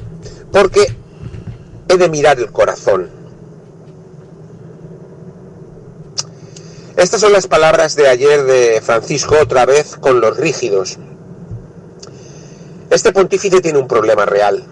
[0.54, 0.96] porque
[1.90, 3.10] he de mirar el corazón.
[6.96, 10.98] Estas son las palabras de ayer de Francisco otra vez con los rígidos.
[12.90, 14.64] Este pontífice tiene un problema real.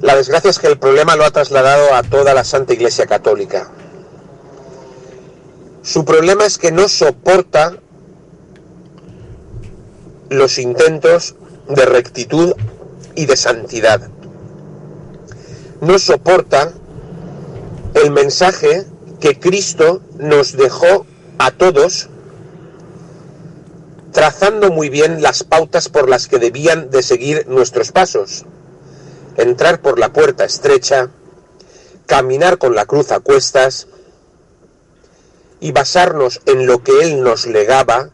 [0.00, 3.70] La desgracia es que el problema lo ha trasladado a toda la Santa Iglesia Católica.
[5.82, 7.76] Su problema es que no soporta
[10.38, 11.34] los intentos
[11.68, 12.54] de rectitud
[13.14, 14.08] y de santidad.
[15.80, 16.72] No soporta
[17.94, 18.86] el mensaje
[19.20, 21.06] que Cristo nos dejó
[21.38, 22.08] a todos,
[24.12, 28.44] trazando muy bien las pautas por las que debían de seguir nuestros pasos.
[29.36, 31.10] Entrar por la puerta estrecha,
[32.06, 33.88] caminar con la cruz a cuestas
[35.60, 38.10] y basarnos en lo que Él nos legaba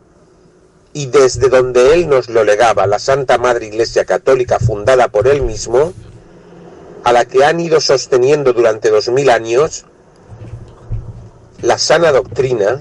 [0.93, 5.43] y desde donde él nos lo legaba, la Santa Madre Iglesia Católica fundada por él
[5.43, 5.93] mismo,
[7.05, 9.87] a la que han ido sosteniendo durante dos mil años
[11.63, 12.81] la sana doctrina,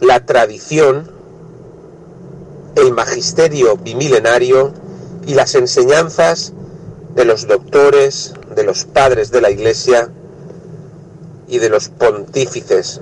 [0.00, 1.10] la tradición,
[2.76, 4.72] el magisterio bimilenario
[5.26, 6.52] y las enseñanzas
[7.14, 10.10] de los doctores, de los padres de la Iglesia
[11.46, 13.00] y de los pontífices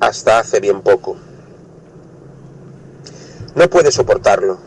[0.00, 1.16] hasta hace bien poco.
[3.54, 4.58] No puede soportarlo.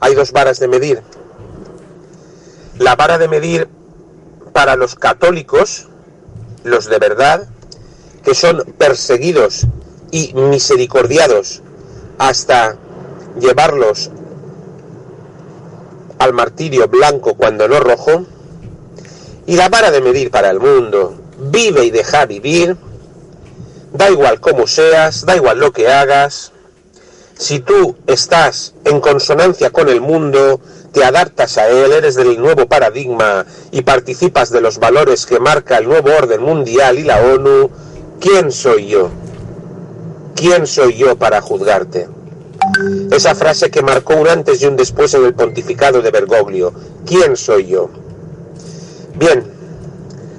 [0.00, 1.02] Hay dos varas de medir.
[2.78, 3.68] La vara de medir
[4.52, 5.88] para los católicos,
[6.64, 7.48] los de verdad,
[8.22, 9.66] que son perseguidos
[10.10, 11.62] y misericordiados
[12.18, 12.76] hasta
[13.40, 14.10] llevarlos
[16.18, 18.26] al martirio blanco cuando no rojo,
[19.46, 22.76] y la vara de medir para el mundo, vive y deja vivir,
[23.92, 26.52] da igual cómo seas, da igual lo que hagas,
[27.38, 30.60] si tú estás en consonancia con el mundo,
[30.92, 35.78] te adaptas a él, eres del nuevo paradigma y participas de los valores que marca
[35.78, 37.70] el nuevo orden mundial y la ONU,
[38.20, 39.10] ¿quién soy yo?
[40.34, 42.08] ¿Quién soy yo para juzgarte?
[43.12, 46.72] Esa frase que marcó un antes y un después en el pontificado de Bergoglio.
[47.06, 47.88] ¿Quién soy yo?
[49.14, 49.44] Bien,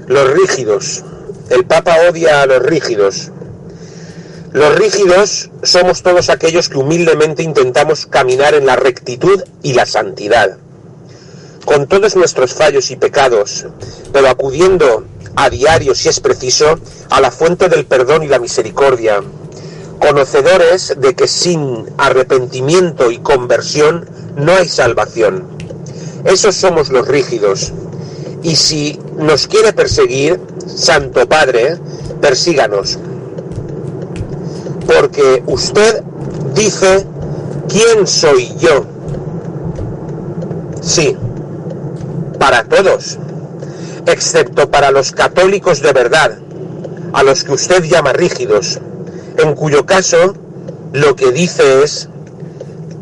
[0.08, 1.06] los rígidos.
[1.50, 3.32] El Papa odia a los rígidos.
[4.52, 10.58] Los rígidos somos todos aquellos que humildemente intentamos caminar en la rectitud y la santidad.
[11.66, 13.68] Con todos nuestros fallos y pecados,
[14.12, 16.80] pero acudiendo a diario, si es preciso,
[17.12, 19.22] a la fuente del perdón y la misericordia,
[20.00, 25.44] conocedores de que sin arrepentimiento y conversión no hay salvación.
[26.26, 27.72] Esos somos los rígidos.
[28.42, 31.78] Y si nos quiere perseguir, Santo Padre,
[32.20, 32.98] persíganos.
[34.90, 36.02] Porque usted
[36.56, 37.06] dice,
[37.68, 38.88] ¿quién soy yo?
[40.82, 41.16] Sí,
[42.40, 43.20] para todos,
[44.08, 46.40] excepto para los católicos de verdad,
[47.14, 48.80] a los que usted llama rígidos
[49.38, 50.34] en cuyo caso
[50.94, 52.10] lo que dice es,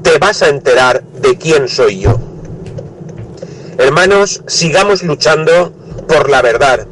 [0.04, 2.20] te vas a enterar de quién soy yo.
[3.78, 5.72] Hermanos, sigamos luchando
[6.06, 6.86] por la verdad.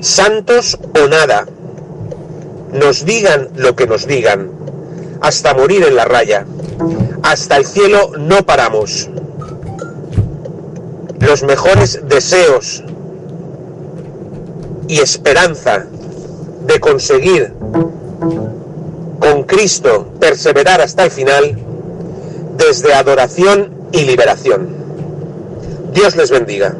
[0.00, 1.46] Santos o nada,
[2.72, 4.50] nos digan lo que nos digan,
[5.20, 6.46] hasta morir en la raya,
[7.22, 9.08] hasta el cielo no paramos.
[11.20, 12.82] Los mejores deseos
[14.88, 15.86] y esperanza
[16.66, 17.52] de conseguir
[19.20, 21.56] con Cristo perseverar hasta el final
[22.56, 24.68] desde adoración y liberación.
[25.92, 26.74] Dios les bendiga.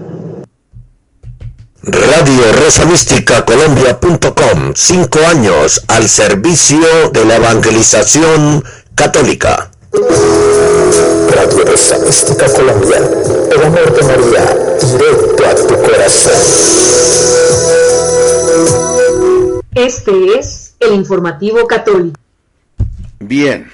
[1.84, 8.62] Radio Rosa Mística Colombia.com, cinco años al servicio de la evangelización
[8.94, 9.68] católica.
[9.90, 12.98] Radio Rosa Mística Colombia,
[13.50, 14.56] el amor de María,
[14.96, 16.32] directo a tu corazón.
[19.74, 22.20] Este es el informativo católico.
[23.18, 23.72] Bien.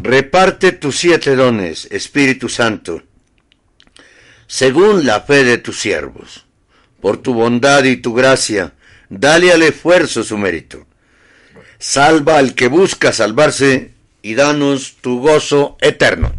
[0.00, 3.02] Reparte tus siete dones, Espíritu Santo,
[4.52, 6.44] según la fe de tus siervos.
[7.00, 8.74] Por tu bondad y tu gracia,
[9.08, 10.84] dale al esfuerzo su mérito.
[11.78, 16.34] Salva al que busca salvarse y danos tu gozo eterno.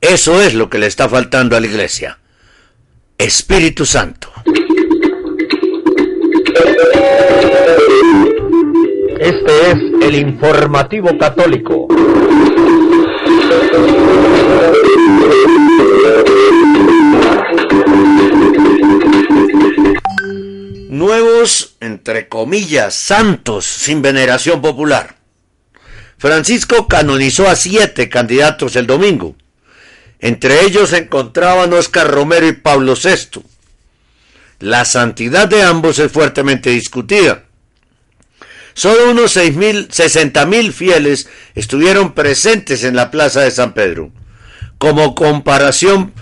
[0.00, 2.20] Eso es lo que le está faltando a la iglesia.
[3.18, 4.32] Espíritu Santo.
[9.18, 11.88] Este es el informativo católico.
[20.88, 25.16] Nuevos, entre comillas, santos sin veneración popular.
[26.18, 29.36] Francisco canonizó a siete candidatos el domingo.
[30.20, 33.42] Entre ellos se encontraban Oscar Romero y Pablo VI.
[34.60, 37.44] La santidad de ambos es fuertemente discutida.
[38.72, 44.10] Solo unos 60.000 fieles estuvieron presentes en la plaza de San Pedro.
[44.78, 46.12] Como comparación,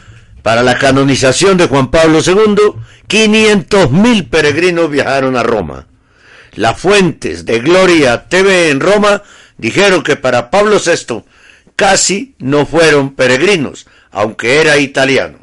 [0.42, 2.74] para la canonización de Juan Pablo II,
[3.08, 5.86] 500.000 peregrinos viajaron a Roma.
[6.54, 9.22] Las fuentes de Gloria TV en Roma
[9.56, 11.22] dijeron que para Pablo VI
[11.76, 15.38] casi no fueron peregrinos, aunque era italiano.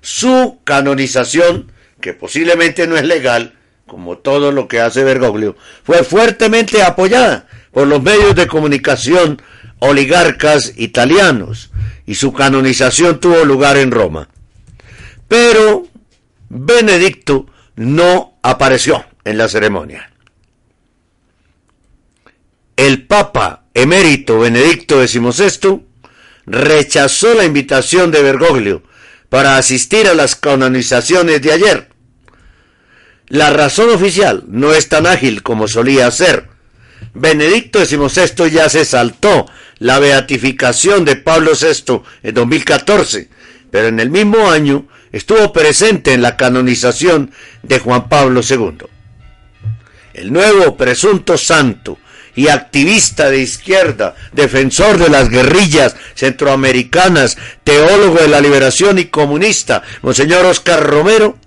[0.00, 3.54] Su canonización, que posiblemente no es legal,
[3.86, 9.42] como todo lo que hace Bergoglio, fue fuertemente apoyada por los medios de comunicación
[9.84, 11.70] oligarcas italianos
[12.06, 14.28] y su canonización tuvo lugar en Roma.
[15.28, 15.86] Pero
[16.48, 20.10] Benedicto no apareció en la ceremonia.
[22.76, 25.80] El Papa emérito Benedicto XVI
[26.46, 28.82] rechazó la invitación de Bergoglio
[29.28, 31.94] para asistir a las canonizaciones de ayer
[33.28, 36.48] la razón oficial no es tan ágil como solía ser.
[37.14, 39.46] Benedicto XVI ya se saltó
[39.78, 43.28] la beatificación de Pablo VI en 2014,
[43.70, 48.86] pero en el mismo año estuvo presente en la canonización de Juan Pablo II.
[50.14, 51.98] El nuevo presunto santo
[52.36, 59.82] y activista de izquierda, defensor de las guerrillas centroamericanas, teólogo de la liberación y comunista,
[60.02, 61.38] Monseñor Oscar Romero,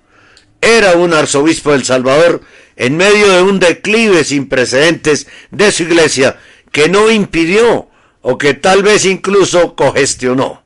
[0.62, 2.42] era un arzobispo del Salvador
[2.76, 6.38] en medio de un declive sin precedentes de su iglesia
[6.72, 7.90] que no impidió
[8.30, 10.62] o que tal vez incluso cogestionó.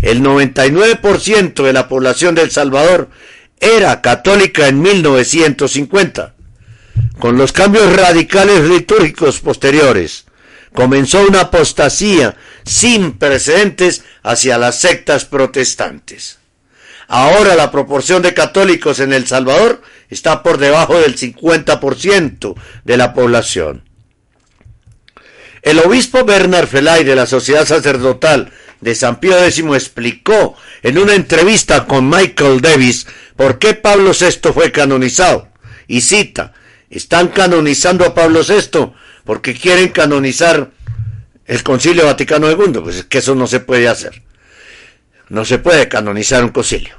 [0.00, 3.10] El 99% de la población del Salvador
[3.58, 6.36] era católica en 1950.
[7.18, 10.26] Con los cambios radicales litúrgicos posteriores,
[10.72, 16.38] comenzó una apostasía sin precedentes hacia las sectas protestantes.
[17.08, 22.54] Ahora la proporción de católicos en El Salvador está por debajo del 50%
[22.84, 23.87] de la población.
[25.62, 31.14] El obispo Bernard Felay de la Sociedad Sacerdotal de San Pío X explicó en una
[31.14, 33.06] entrevista con Michael Davis
[33.36, 35.48] por qué Pablo VI fue canonizado.
[35.86, 36.54] Y cita,
[36.90, 38.92] están canonizando a Pablo VI
[39.24, 40.70] porque quieren canonizar
[41.46, 42.80] el Concilio Vaticano II.
[42.82, 44.22] Pues es que eso no se puede hacer.
[45.28, 46.94] No se puede canonizar un concilio.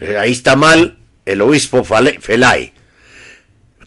[0.00, 2.72] Eh, ahí está mal el obispo Felay,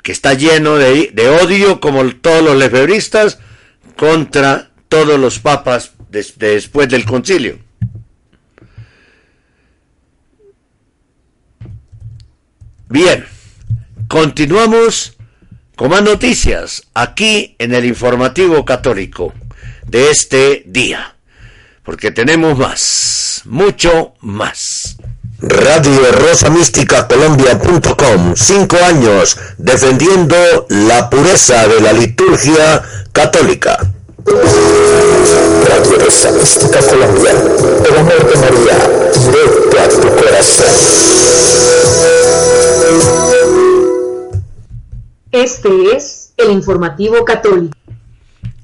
[0.01, 3.39] que está lleno de, odio, como todos los lefebristas,
[3.95, 7.59] contra todos los papas después del concilio.
[12.87, 13.25] Bien,
[14.07, 15.17] continuamos
[15.75, 19.33] con más noticias aquí en el informativo católico
[19.87, 21.15] de este día,
[21.83, 24.97] porque tenemos más, mucho más.
[25.39, 30.35] Radio Rosa Mística Colombia.com, cinco años defendiendo
[30.69, 32.81] la pureza de la liturgia
[33.11, 33.77] católica.
[34.25, 38.77] Radio Rosa Mística Colombia, el amor de María,
[39.29, 40.65] directo a tu corazón.
[45.33, 47.77] Este es el informativo católico.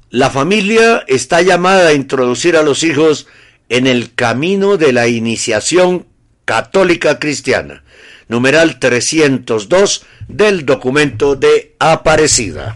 [0.09, 3.27] La familia está llamada a introducir a los hijos
[3.67, 6.05] en el camino de la iniciación
[6.51, 7.81] católica cristiana,
[8.27, 12.75] numeral 302 del documento de Aparecida.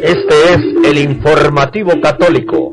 [0.00, 2.70] Este es el informativo católico.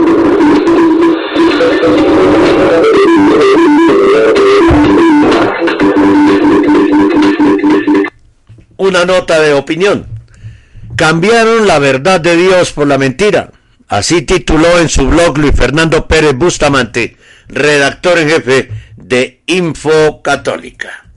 [8.78, 10.06] Una nota de opinión.
[10.96, 13.50] Cambiaron la verdad de Dios por la mentira.
[13.92, 17.18] Así tituló en su blog Luis Fernando Pérez Bustamante,
[17.50, 21.10] redactor en jefe de Info Católica.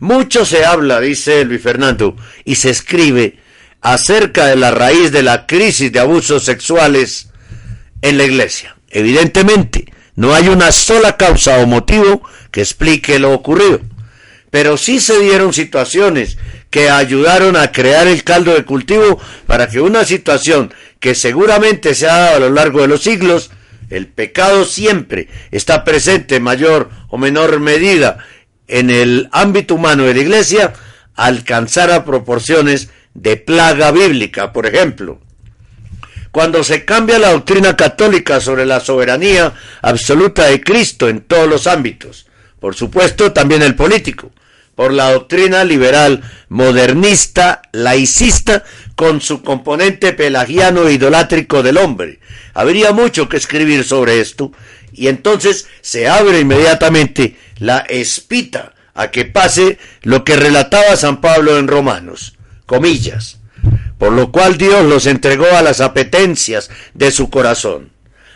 [0.00, 3.38] Mucho se habla, dice Luis Fernando, y se escribe
[3.80, 7.28] acerca de la raíz de la crisis de abusos sexuales
[8.02, 8.74] en la iglesia.
[8.88, 9.84] Evidentemente,
[10.16, 13.82] no hay una sola causa o motivo que explique lo ocurrido,
[14.50, 16.38] pero sí se dieron situaciones
[16.70, 22.08] que ayudaron a crear el caldo de cultivo para que una situación que seguramente se
[22.08, 23.50] ha dado a lo largo de los siglos,
[23.88, 28.24] el pecado siempre está presente en mayor o menor medida
[28.68, 30.72] en el ámbito humano de la iglesia,
[31.16, 35.20] alcanzara proporciones de plaga bíblica, por ejemplo.
[36.30, 41.66] Cuando se cambia la doctrina católica sobre la soberanía absoluta de Cristo en todos los
[41.66, 42.26] ámbitos,
[42.60, 44.30] por supuesto también el político,
[44.76, 48.64] por la doctrina liberal, modernista, laicista,
[49.00, 52.20] con su componente pelagiano e idolátrico del hombre.
[52.52, 54.52] Habría mucho que escribir sobre esto,
[54.92, 61.56] y entonces se abre inmediatamente la espita a que pase lo que relataba San Pablo
[61.56, 62.36] en Romanos,
[62.66, 63.38] comillas,
[63.96, 67.92] por lo cual Dios los entregó a las apetencias de su corazón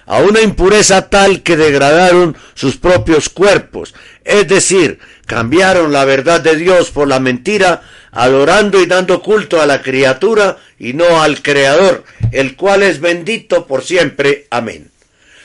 [0.06, 3.94] a una impureza tal que degradaron sus propios cuerpos,
[4.24, 7.82] es decir, cambiaron la verdad de Dios por la mentira,
[8.14, 13.66] adorando y dando culto a la criatura y no al Creador, el cual es bendito
[13.66, 14.46] por siempre.
[14.50, 14.90] Amén.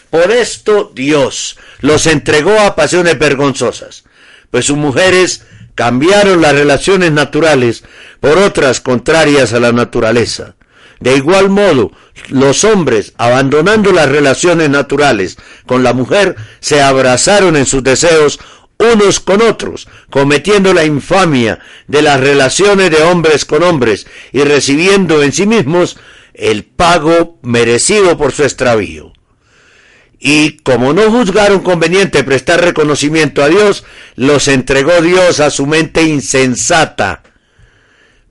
[0.10, 4.04] Por esto Dios los entregó a pasiones vergonzosas,
[4.50, 5.44] pues sus mujeres
[5.76, 7.84] cambiaron las relaciones naturales
[8.20, 10.56] por otras contrarias a la naturaleza
[11.00, 11.92] de igual modo,
[12.28, 18.40] los hombres, abandonando las relaciones naturales con la mujer, se abrazaron en sus deseos
[18.80, 25.22] unos con otros, cometiendo la infamia de las relaciones de hombres con hombres y recibiendo
[25.22, 25.98] en sí mismos
[26.34, 29.12] el pago merecido por su extravío.
[30.18, 33.84] Y como no juzgaron conveniente prestar reconocimiento a Dios,
[34.16, 37.24] los entregó Dios a su mente insensata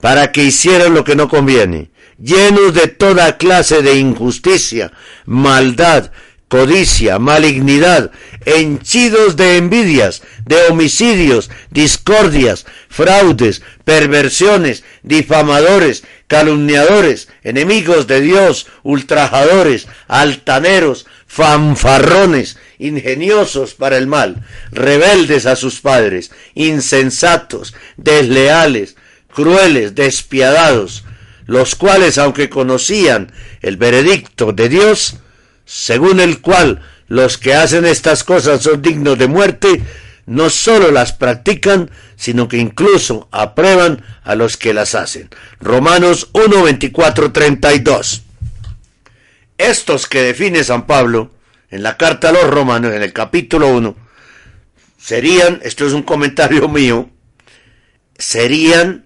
[0.01, 1.91] para que hicieran lo que no conviene
[2.21, 4.91] llenos de toda clase de injusticia,
[5.25, 6.11] maldad,
[6.49, 8.11] codicia, malignidad,
[8.43, 21.05] henchidos de envidias, de homicidios, discordias, fraudes, perversiones, difamadores, calumniadores, enemigos de Dios, ultrajadores, altaneros,
[21.27, 28.95] fanfarrones, ingeniosos para el mal, rebeldes a sus padres, insensatos, desleales,
[29.31, 31.05] crueles, despiadados,
[31.45, 33.31] los cuales, aunque conocían
[33.61, 35.17] el veredicto de Dios,
[35.69, 39.83] según el cual los que hacen estas cosas son dignos de muerte,
[40.25, 45.29] no sólo las practican, sino que incluso aprueban a los que las hacen.
[45.59, 48.23] Romanos 1, 24, 32.
[49.59, 51.29] Estos que define San Pablo
[51.69, 53.95] en la carta a los romanos, en el capítulo 1,
[54.97, 57.11] serían, esto es un comentario mío,
[58.17, 59.05] serían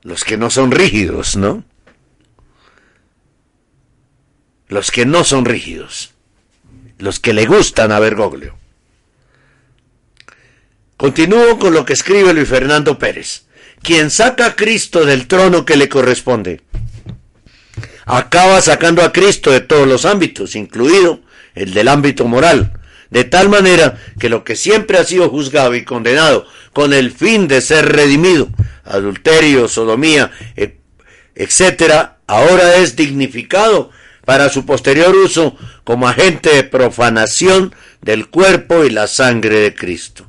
[0.00, 1.62] los que no son rígidos, ¿no?
[4.68, 6.12] Los que no son rígidos,
[6.98, 8.56] los que le gustan a Bergoglio.
[10.96, 13.44] Continúo con lo que escribe Luis Fernando Pérez.
[13.82, 16.60] Quien saca a Cristo del trono que le corresponde,
[18.06, 21.20] acaba sacando a Cristo de todos los ámbitos, incluido
[21.54, 22.78] el del ámbito moral,
[23.10, 27.48] de tal manera que lo que siempre ha sido juzgado y condenado con el fin
[27.48, 28.48] de ser redimido,
[28.84, 30.78] adulterio, sodomía, e,
[31.34, 33.90] etcétera, ahora es dignificado
[34.24, 40.26] para su posterior uso como agente de profanación del cuerpo y la sangre de Cristo.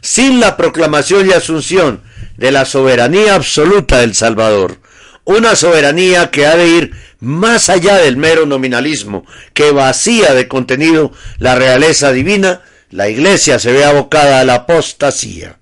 [0.00, 2.02] Sin la proclamación y asunción
[2.36, 4.78] de la soberanía absoluta del Salvador,
[5.24, 9.24] una soberanía que ha de ir más allá del mero nominalismo,
[9.54, 15.58] que vacía de contenido la realeza divina, la iglesia se ve abocada a la apostasía.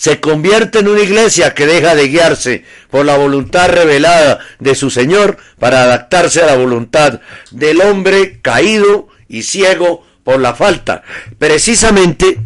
[0.00, 4.88] Se convierte en una iglesia que deja de guiarse por la voluntad revelada de su
[4.88, 7.20] Señor para adaptarse a la voluntad
[7.50, 11.02] del hombre caído y ciego por la falta,
[11.38, 12.40] precisamente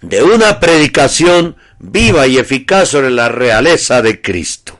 [0.00, 4.78] de una predicación viva y eficaz sobre la realeza de Cristo.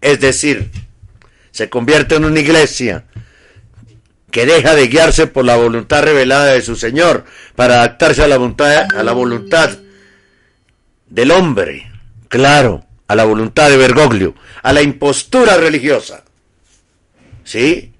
[0.00, 0.70] Es decir,
[1.50, 3.04] se convierte en una iglesia
[4.30, 8.38] que deja de guiarse por la voluntad revelada de su Señor para adaptarse a la
[8.38, 9.72] voluntad, a la voluntad
[11.10, 11.90] del hombre,
[12.28, 16.24] claro, a la voluntad de Bergoglio, a la impostura religiosa.
[17.44, 17.92] ¿Sí?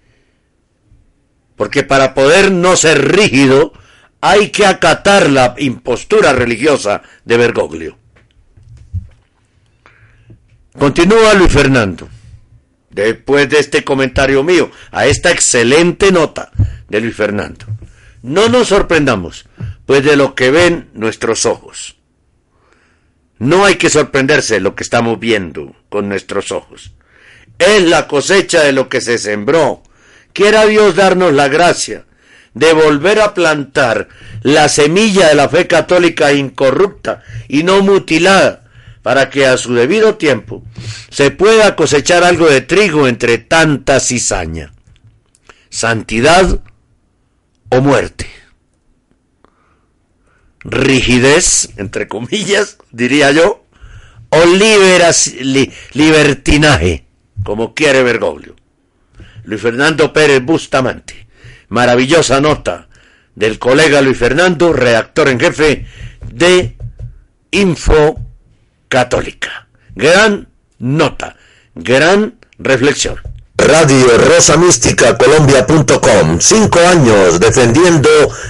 [1.57, 3.73] Porque para poder no ser rígido
[4.21, 7.99] hay que acatar la impostura religiosa de Bergoglio.
[10.79, 12.09] Continúa Luis Fernando
[12.91, 16.51] después de este comentario mío, a esta excelente nota
[16.89, 17.67] de Luis Fernando.
[18.23, 19.47] No nos sorprendamos,
[19.87, 21.97] pues de lo que ven nuestros ojos.
[23.41, 26.93] No hay que sorprenderse de lo que estamos viendo con nuestros ojos.
[27.59, 29.83] Es la cosecha de lo que se sembró.
[30.35, 32.05] Quiera Dios darnos la gracia
[32.53, 34.09] de volver a plantar
[34.43, 38.65] la semilla de la fe católica incorrupta y no mutilada
[39.03, 40.63] para que a su debido tiempo
[41.09, 44.75] se pueda cosechar algo de trigo entre tanta cizaña.
[45.71, 46.61] Santidad
[47.71, 48.40] o muerte.
[50.65, 53.65] Rigidez, entre comillas, diría yo,
[54.31, 54.45] o
[55.93, 57.07] libertinaje,
[57.45, 58.57] como quiere Bergoglio.
[59.45, 61.27] Luis Fernando Pérez Bustamante.
[61.69, 62.89] Maravillosa nota
[63.35, 65.87] del colega Luis Fernando, redactor en jefe
[66.33, 66.77] de
[67.53, 68.21] Info
[68.89, 69.69] católica.
[69.95, 70.49] Gran
[70.79, 71.37] nota,
[71.75, 73.17] gran reflexión.
[73.67, 76.41] Radio Rosa Mística Colombia.com.
[76.41, 78.09] Cinco años defendiendo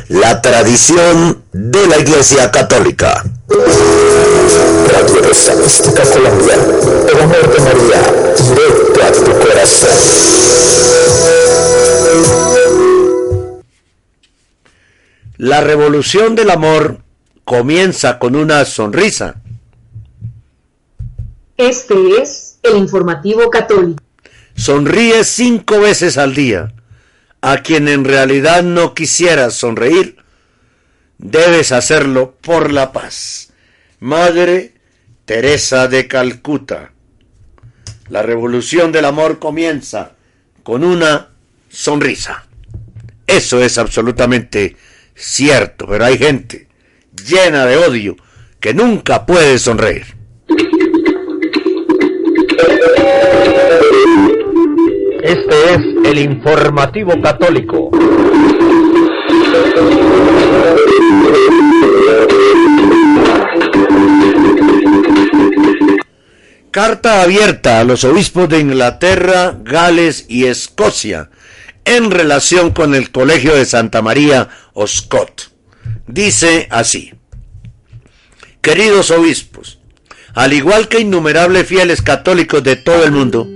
[0.08, 3.24] la tradición de la Iglesia Católica.
[3.48, 6.54] Radio Rosa Mística Colombia.
[7.08, 8.02] El amor de María,
[8.54, 9.90] directo a tu corazón.
[15.38, 16.98] La revolución del amor
[17.44, 19.36] comienza con una sonrisa
[21.60, 24.02] este es el informativo católico.
[24.54, 26.72] Sonríe cinco veces al día.
[27.40, 30.16] A quien en realidad no quisiera sonreír,
[31.18, 33.52] debes hacerlo por la paz.
[33.98, 34.74] Madre
[35.24, 36.92] Teresa de Calcuta.
[38.08, 40.12] La revolución del amor comienza
[40.62, 41.28] con una
[41.68, 42.46] sonrisa.
[43.26, 44.76] Eso es absolutamente
[45.14, 46.68] cierto, pero hay gente
[47.24, 48.16] llena de odio
[48.58, 50.19] que nunca puede sonreír.
[55.30, 57.88] Este es el informativo católico.
[66.72, 71.30] Carta abierta a los obispos de Inglaterra, Gales y Escocia,
[71.84, 75.52] en relación con el Colegio de Santa María Oscott.
[76.08, 77.14] Dice así,
[78.60, 79.78] queridos obispos,
[80.34, 83.46] al igual que innumerables fieles católicos de todo el mundo,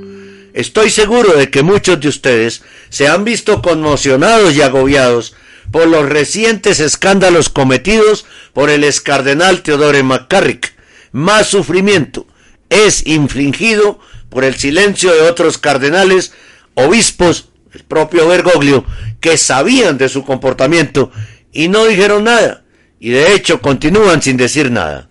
[0.54, 5.34] estoy seguro de que muchos de ustedes se han visto conmocionados y agobiados
[5.70, 10.74] por los recientes escándalos cometidos por el excardenal Teodore McCarrick.
[11.12, 12.26] Más sufrimiento
[12.70, 13.98] es infligido
[14.28, 16.32] por el silencio de otros cardenales,
[16.74, 18.84] obispos, el propio Bergoglio,
[19.20, 21.10] que sabían de su comportamiento
[21.52, 22.64] y no dijeron nada,
[23.00, 25.08] y de hecho continúan sin decir nada.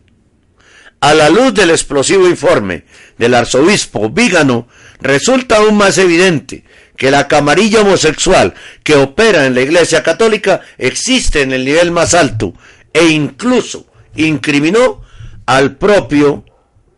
[1.00, 2.86] A la luz del explosivo informe
[3.18, 4.68] del arzobispo Vígano,
[5.04, 6.64] resulta aún más evidente
[6.98, 12.14] que la camarilla homosexual que opera en la Iglesia Católica existe en el nivel más
[12.14, 12.54] alto
[12.94, 15.02] e incluso incriminó
[15.46, 16.46] al propio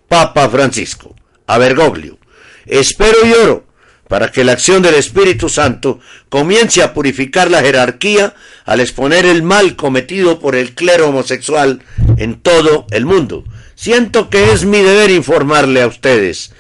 [0.08, 1.16] Papa Francisco,
[1.48, 2.20] a Bergoglio.
[2.66, 3.66] Espero y oro
[4.08, 6.00] para que la acción del Espíritu Santo
[6.30, 8.36] comience a purificar la jerarquía
[8.66, 11.82] al exponer el mal cometido por el clero homosexual
[12.18, 13.44] en todo el mundo.
[13.74, 16.54] Siento que es mi deber informarle a ustedes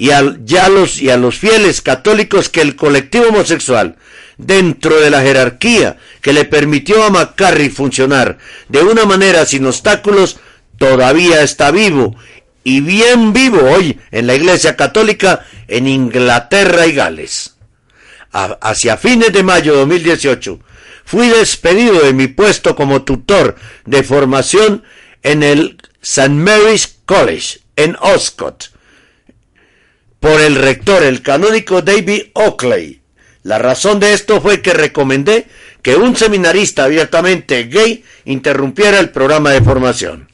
[0.00, 0.22] y a,
[0.68, 3.96] los, y a los fieles católicos que el colectivo homosexual,
[4.36, 8.38] dentro de la jerarquía que le permitió a McCarry funcionar
[8.68, 10.38] de una manera sin obstáculos,
[10.78, 12.14] todavía está vivo
[12.62, 17.56] y bien vivo hoy en la Iglesia Católica en Inglaterra y Gales.
[18.30, 20.60] hacia fines de mayo de 2018
[21.04, 24.84] fui despedido de mi puesto como tutor de formación
[25.24, 26.28] en el St.
[26.28, 28.77] Mary's College en Oscott
[30.20, 33.00] por el rector, el canónico David Oakley.
[33.42, 35.46] La razón de esto fue que recomendé
[35.82, 40.28] que un seminarista abiertamente gay interrumpiera el programa de formación.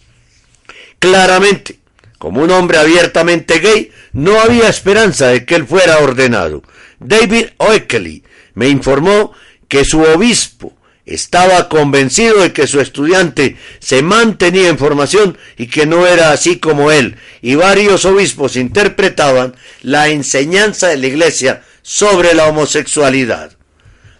[0.98, 1.78] Claramente,
[2.18, 6.62] como un hombre abiertamente gay, no había esperanza de que él fuera ordenado.
[6.98, 8.24] David Oakley
[8.54, 9.32] me informó
[9.68, 10.73] que su obispo
[11.06, 16.58] estaba convencido de que su estudiante se mantenía en formación y que no era así
[16.58, 23.52] como él, y varios obispos interpretaban la enseñanza de la iglesia sobre la homosexualidad.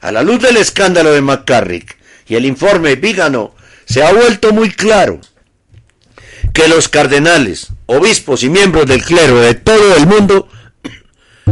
[0.00, 3.54] A la luz del escándalo de McCarrick y el informe Vígano,
[3.86, 5.20] se ha vuelto muy claro
[6.52, 10.48] que los cardenales, obispos y miembros del clero de todo el mundo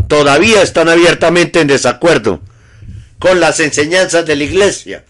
[0.08, 2.40] todavía están abiertamente en desacuerdo
[3.18, 5.04] con las enseñanzas de la Iglesia,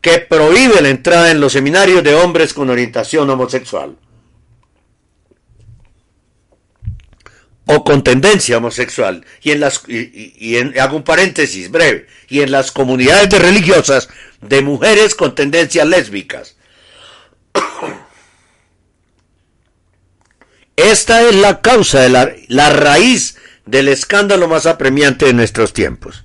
[0.00, 3.96] que prohíbe la entrada en los seminarios de hombres con orientación homosexual
[7.66, 12.50] o con tendencia homosexual y en las y, en, hago un paréntesis breve y en
[12.50, 14.08] las comunidades de religiosas
[14.40, 16.56] de mujeres con tendencias lésbicas
[20.76, 23.36] Esta es la causa, de la, la raíz
[23.66, 26.24] del escándalo más apremiante de nuestros tiempos.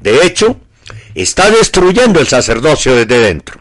[0.00, 0.60] De hecho,
[1.14, 3.60] está destruyendo el sacerdocio desde dentro.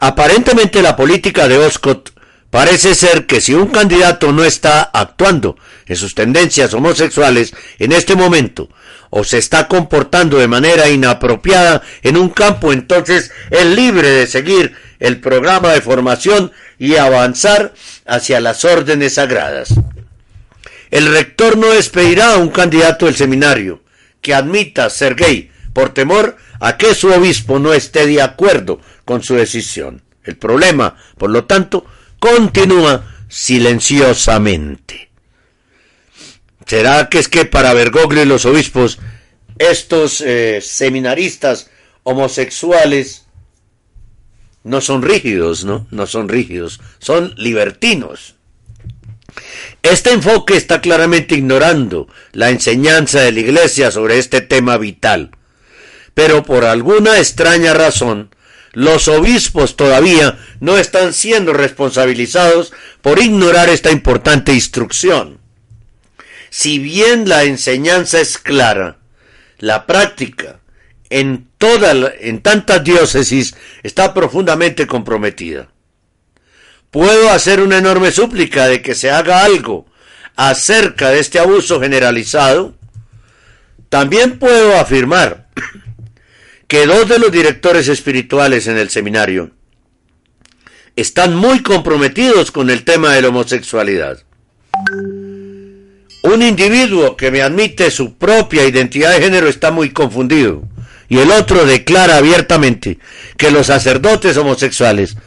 [0.00, 2.10] Aparentemente la política de Oscott
[2.50, 5.56] parece ser que si un candidato no está actuando
[5.86, 8.68] en sus tendencias homosexuales en este momento
[9.10, 14.74] o se está comportando de manera inapropiada en un campo, entonces es libre de seguir
[14.98, 17.72] el programa de formación y avanzar
[18.04, 19.74] hacia las órdenes sagradas.
[20.90, 23.82] El rector no despedirá a un candidato del seminario
[24.20, 29.22] que admita ser gay por temor a que su obispo no esté de acuerdo con
[29.22, 30.02] su decisión.
[30.24, 31.84] El problema, por lo tanto,
[32.18, 35.10] continúa silenciosamente.
[36.66, 38.98] ¿Será que es que para Bergoglio y los obispos,
[39.58, 41.70] estos eh, seminaristas
[42.04, 43.26] homosexuales
[44.64, 45.86] no son rígidos, ¿no?
[45.90, 48.36] No son rígidos, son libertinos.
[49.82, 55.32] Este enfoque está claramente ignorando la enseñanza de la Iglesia sobre este tema vital.
[56.14, 58.34] Pero por alguna extraña razón,
[58.72, 65.38] los obispos todavía no están siendo responsabilizados por ignorar esta importante instrucción.
[66.50, 68.98] Si bien la enseñanza es clara,
[69.58, 70.60] la práctica
[71.10, 75.68] en, toda, en tantas diócesis está profundamente comprometida.
[76.90, 79.86] Puedo hacer una enorme súplica de que se haga algo
[80.36, 82.74] acerca de este abuso generalizado.
[83.88, 85.48] También puedo afirmar
[86.72, 89.50] que dos de los directores espirituales en el seminario
[90.96, 94.22] están muy comprometidos con el tema de la homosexualidad.
[96.22, 100.62] Un individuo que me admite su propia identidad de género está muy confundido
[101.10, 102.98] y el otro declara abiertamente
[103.36, 105.18] que los sacerdotes homosexuales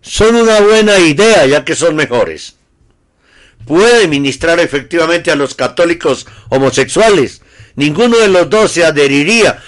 [0.00, 2.56] son una buena idea ya que son mejores.
[3.66, 7.42] Puede ministrar efectivamente a los católicos homosexuales
[7.76, 9.62] ninguno de los dos se adheriría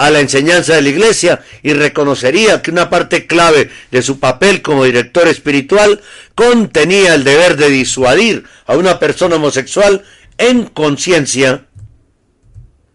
[0.00, 4.62] a la enseñanza de la iglesia y reconocería que una parte clave de su papel
[4.62, 6.00] como director espiritual
[6.34, 10.02] contenía el deber de disuadir a una persona homosexual
[10.38, 11.66] en conciencia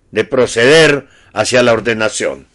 [0.10, 2.48] de proceder hacia la ordenación.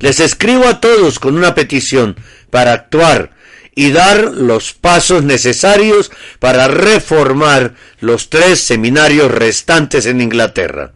[0.00, 2.16] Les escribo a todos con una petición
[2.50, 3.30] para actuar
[3.74, 10.92] y dar los pasos necesarios para reformar los tres seminarios restantes en Inglaterra.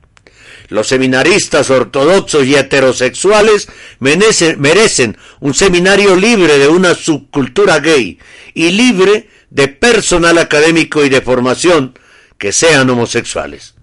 [0.68, 8.18] Los seminaristas ortodoxos y heterosexuales merecen, un seminario libre de una subcultura gay
[8.54, 11.98] y libre de personal académico y de formación
[12.38, 13.74] que sean homosexuales.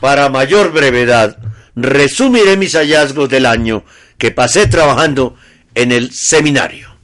[0.00, 1.38] Para mayor brevedad,
[1.74, 3.84] resumiré mis hallazgos del año
[4.18, 5.36] que pasé trabajando
[5.74, 6.96] en el seminario.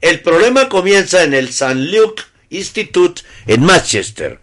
[0.00, 1.74] El problema comienza en el St.
[1.74, 4.40] Luke Institute en Manchester,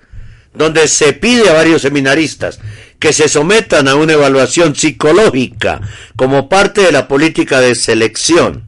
[0.53, 2.59] donde se pide a varios seminaristas
[2.99, 5.81] que se sometan a una evaluación psicológica
[6.15, 8.67] como parte de la política de selección.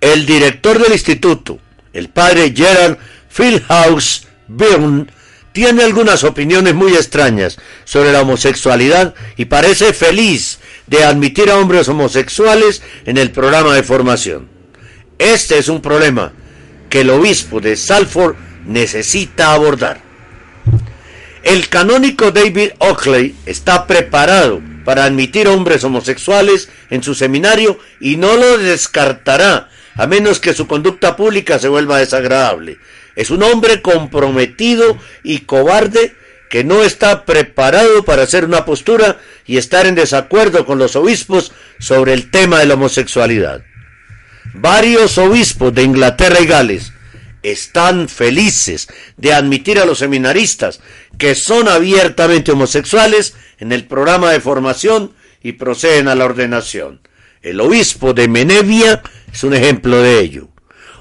[0.00, 1.58] El director del instituto,
[1.92, 2.98] el padre Gerard
[3.34, 5.06] Philhouse Byrne,
[5.52, 10.58] tiene algunas opiniones muy extrañas sobre la homosexualidad y parece feliz
[10.88, 14.48] de admitir a hombres homosexuales en el programa de formación.
[15.18, 16.32] Este es un problema
[16.90, 18.34] que el obispo de Salford
[18.66, 20.03] necesita abordar.
[21.44, 28.36] El canónico David Oakley está preparado para admitir hombres homosexuales en su seminario y no
[28.36, 32.78] lo descartará a menos que su conducta pública se vuelva desagradable.
[33.14, 36.16] Es un hombre comprometido y cobarde
[36.48, 41.52] que no está preparado para hacer una postura y estar en desacuerdo con los obispos
[41.78, 43.62] sobre el tema de la homosexualidad.
[44.54, 46.94] Varios obispos de Inglaterra y Gales
[47.44, 50.80] están felices de admitir a los seminaristas
[51.18, 55.12] que son abiertamente homosexuales en el programa de formación
[55.42, 57.00] y proceden a la ordenación.
[57.42, 59.02] El obispo de Menevia
[59.32, 60.48] es un ejemplo de ello.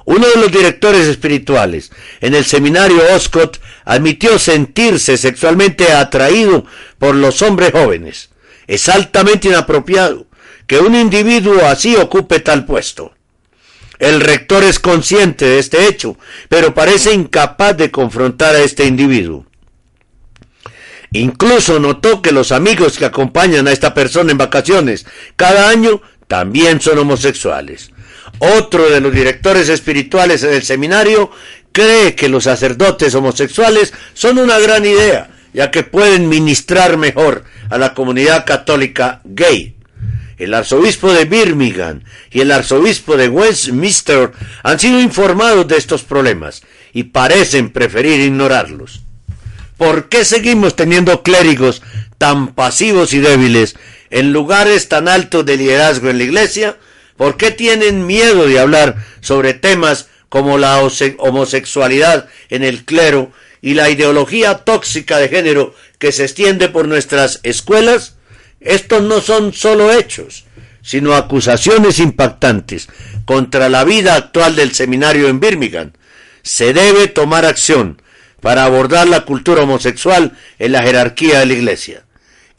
[0.06, 6.66] Uno de los directores espirituales en el seminario Oscott admitió sentirse sexualmente atraído
[7.00, 8.30] por los hombres jóvenes.
[8.68, 10.28] Es altamente inapropiado
[10.68, 13.14] que un individuo así ocupe tal puesto.
[14.00, 16.18] El rector es consciente de este hecho,
[16.50, 19.46] pero parece incapaz de confrontar a este individuo.
[21.14, 25.06] Incluso notó que los amigos que acompañan a esta persona en vacaciones
[25.36, 27.92] cada año también son homosexuales.
[28.40, 31.30] Otro de los directores espirituales del seminario
[31.72, 37.78] cree que los sacerdotes homosexuales son una gran idea, ya que pueden ministrar mejor a
[37.78, 39.76] la comunidad católica gay.
[40.40, 42.02] El arzobispo de Birmingham
[42.32, 44.32] y el arzobispo de Westminster
[44.64, 49.03] han sido informados de estos problemas y parecen preferir ignorarlos.
[49.84, 51.82] ¿Por qué seguimos teniendo clérigos
[52.18, 53.76] tan pasivos y débiles
[54.12, 56.78] en lugares tan altos de liderazgo en la iglesia?
[57.18, 60.80] ¿Por qué tienen miedo de hablar sobre temas como la
[61.18, 67.42] homosexualidad en el clero y la ideología tóxica de género que se extiende por nuestras
[67.44, 68.16] escuelas?
[68.62, 70.46] Estos no son solo hechos,
[70.82, 72.88] sino acusaciones impactantes
[73.26, 75.92] contra la vida actual del seminario en Birmingham.
[76.42, 78.02] Se debe tomar acción
[78.44, 82.04] para abordar la cultura homosexual en la jerarquía de la Iglesia.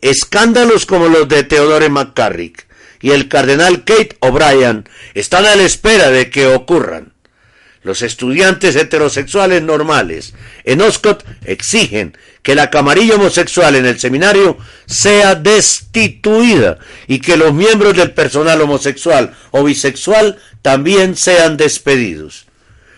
[0.00, 2.66] Escándalos como los de Theodore McCarrick
[3.02, 7.12] y el cardenal Kate O'Brien están a la espera de que ocurran.
[7.82, 10.32] Los estudiantes heterosexuales normales
[10.64, 14.56] en Oscott exigen que la camarilla homosexual en el seminario
[14.86, 16.78] sea destituida
[17.08, 22.46] y que los miembros del personal homosexual o bisexual también sean despedidos.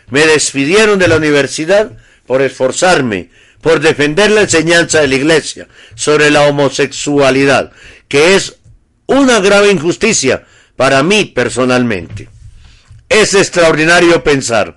[0.08, 1.90] Me despidieron de la universidad
[2.26, 3.30] por esforzarme
[3.66, 5.66] por defender la enseñanza de la Iglesia
[5.96, 7.72] sobre la homosexualidad,
[8.06, 8.58] que es
[9.06, 10.44] una grave injusticia
[10.76, 12.28] para mí personalmente.
[13.08, 14.76] Es extraordinario pensar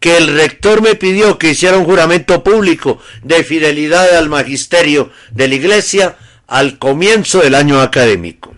[0.00, 5.48] que el rector me pidió que hiciera un juramento público de fidelidad al magisterio de
[5.48, 6.16] la Iglesia
[6.46, 8.54] al comienzo del año académico.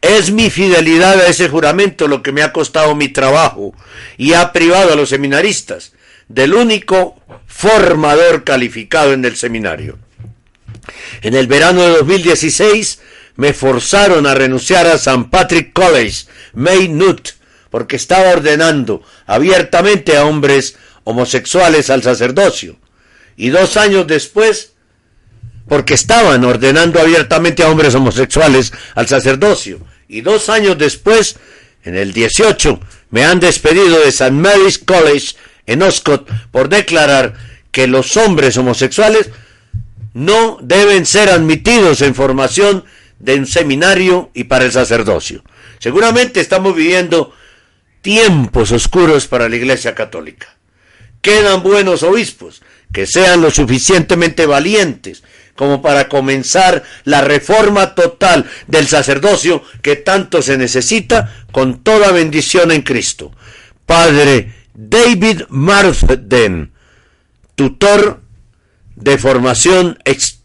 [0.00, 3.74] Es mi fidelidad a ese juramento lo que me ha costado mi trabajo
[4.16, 5.95] y ha privado a los seminaristas
[6.28, 9.98] del único formador calificado en el seminario.
[11.22, 13.00] En el verano de 2016
[13.36, 15.28] me forzaron a renunciar a St.
[15.30, 17.34] Patrick College, Maynooth,
[17.70, 22.76] porque estaba ordenando abiertamente a hombres homosexuales al sacerdocio.
[23.36, 24.72] Y dos años después,
[25.68, 29.80] porque estaban ordenando abiertamente a hombres homosexuales al sacerdocio.
[30.08, 31.36] Y dos años después,
[31.84, 32.80] en el 18,
[33.10, 34.30] me han despedido de St.
[34.30, 35.34] Mary's College
[35.66, 37.34] en Oscott por declarar
[37.70, 39.30] que los hombres homosexuales
[40.14, 42.84] no deben ser admitidos en formación
[43.18, 45.42] de un seminario y para el sacerdocio.
[45.78, 47.34] Seguramente estamos viviendo
[48.00, 50.56] tiempos oscuros para la Iglesia Católica.
[51.20, 52.62] Quedan buenos obispos
[52.92, 55.22] que sean lo suficientemente valientes
[55.54, 62.70] como para comenzar la reforma total del sacerdocio que tanto se necesita con toda bendición
[62.70, 63.32] en Cristo.
[63.86, 66.72] Padre David Marsden,
[67.54, 68.20] tutor
[68.94, 69.98] de formación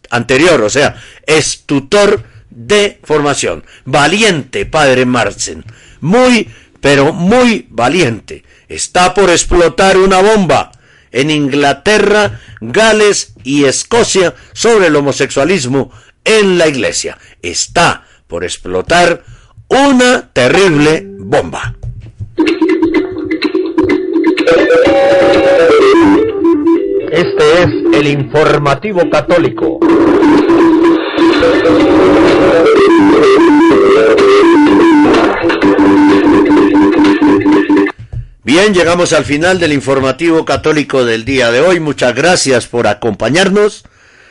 [0.10, 0.96] anterior, o sea,
[1.26, 3.64] es tutor de formación.
[3.86, 5.66] Valiente, padre Marsden.
[6.00, 6.50] Muy,
[6.80, 8.44] pero muy valiente.
[8.70, 10.72] Está por explotar una bomba
[11.12, 15.92] en Inglaterra, Gales y Escocia sobre el homosexualismo
[16.24, 17.18] en la iglesia.
[17.42, 19.24] Está por explotar
[19.68, 21.76] una terrible bomba.
[27.12, 29.80] Este es el informativo católico.
[38.44, 41.80] Bien, llegamos al final del informativo católico del día de hoy.
[41.80, 43.84] Muchas gracias por acompañarnos.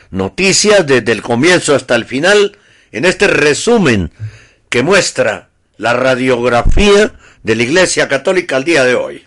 [0.09, 2.57] Noticias desde el comienzo hasta el final
[2.91, 4.11] en este resumen
[4.69, 7.13] que muestra la radiografía
[7.43, 9.23] de la Iglesia Católica al día de hoy.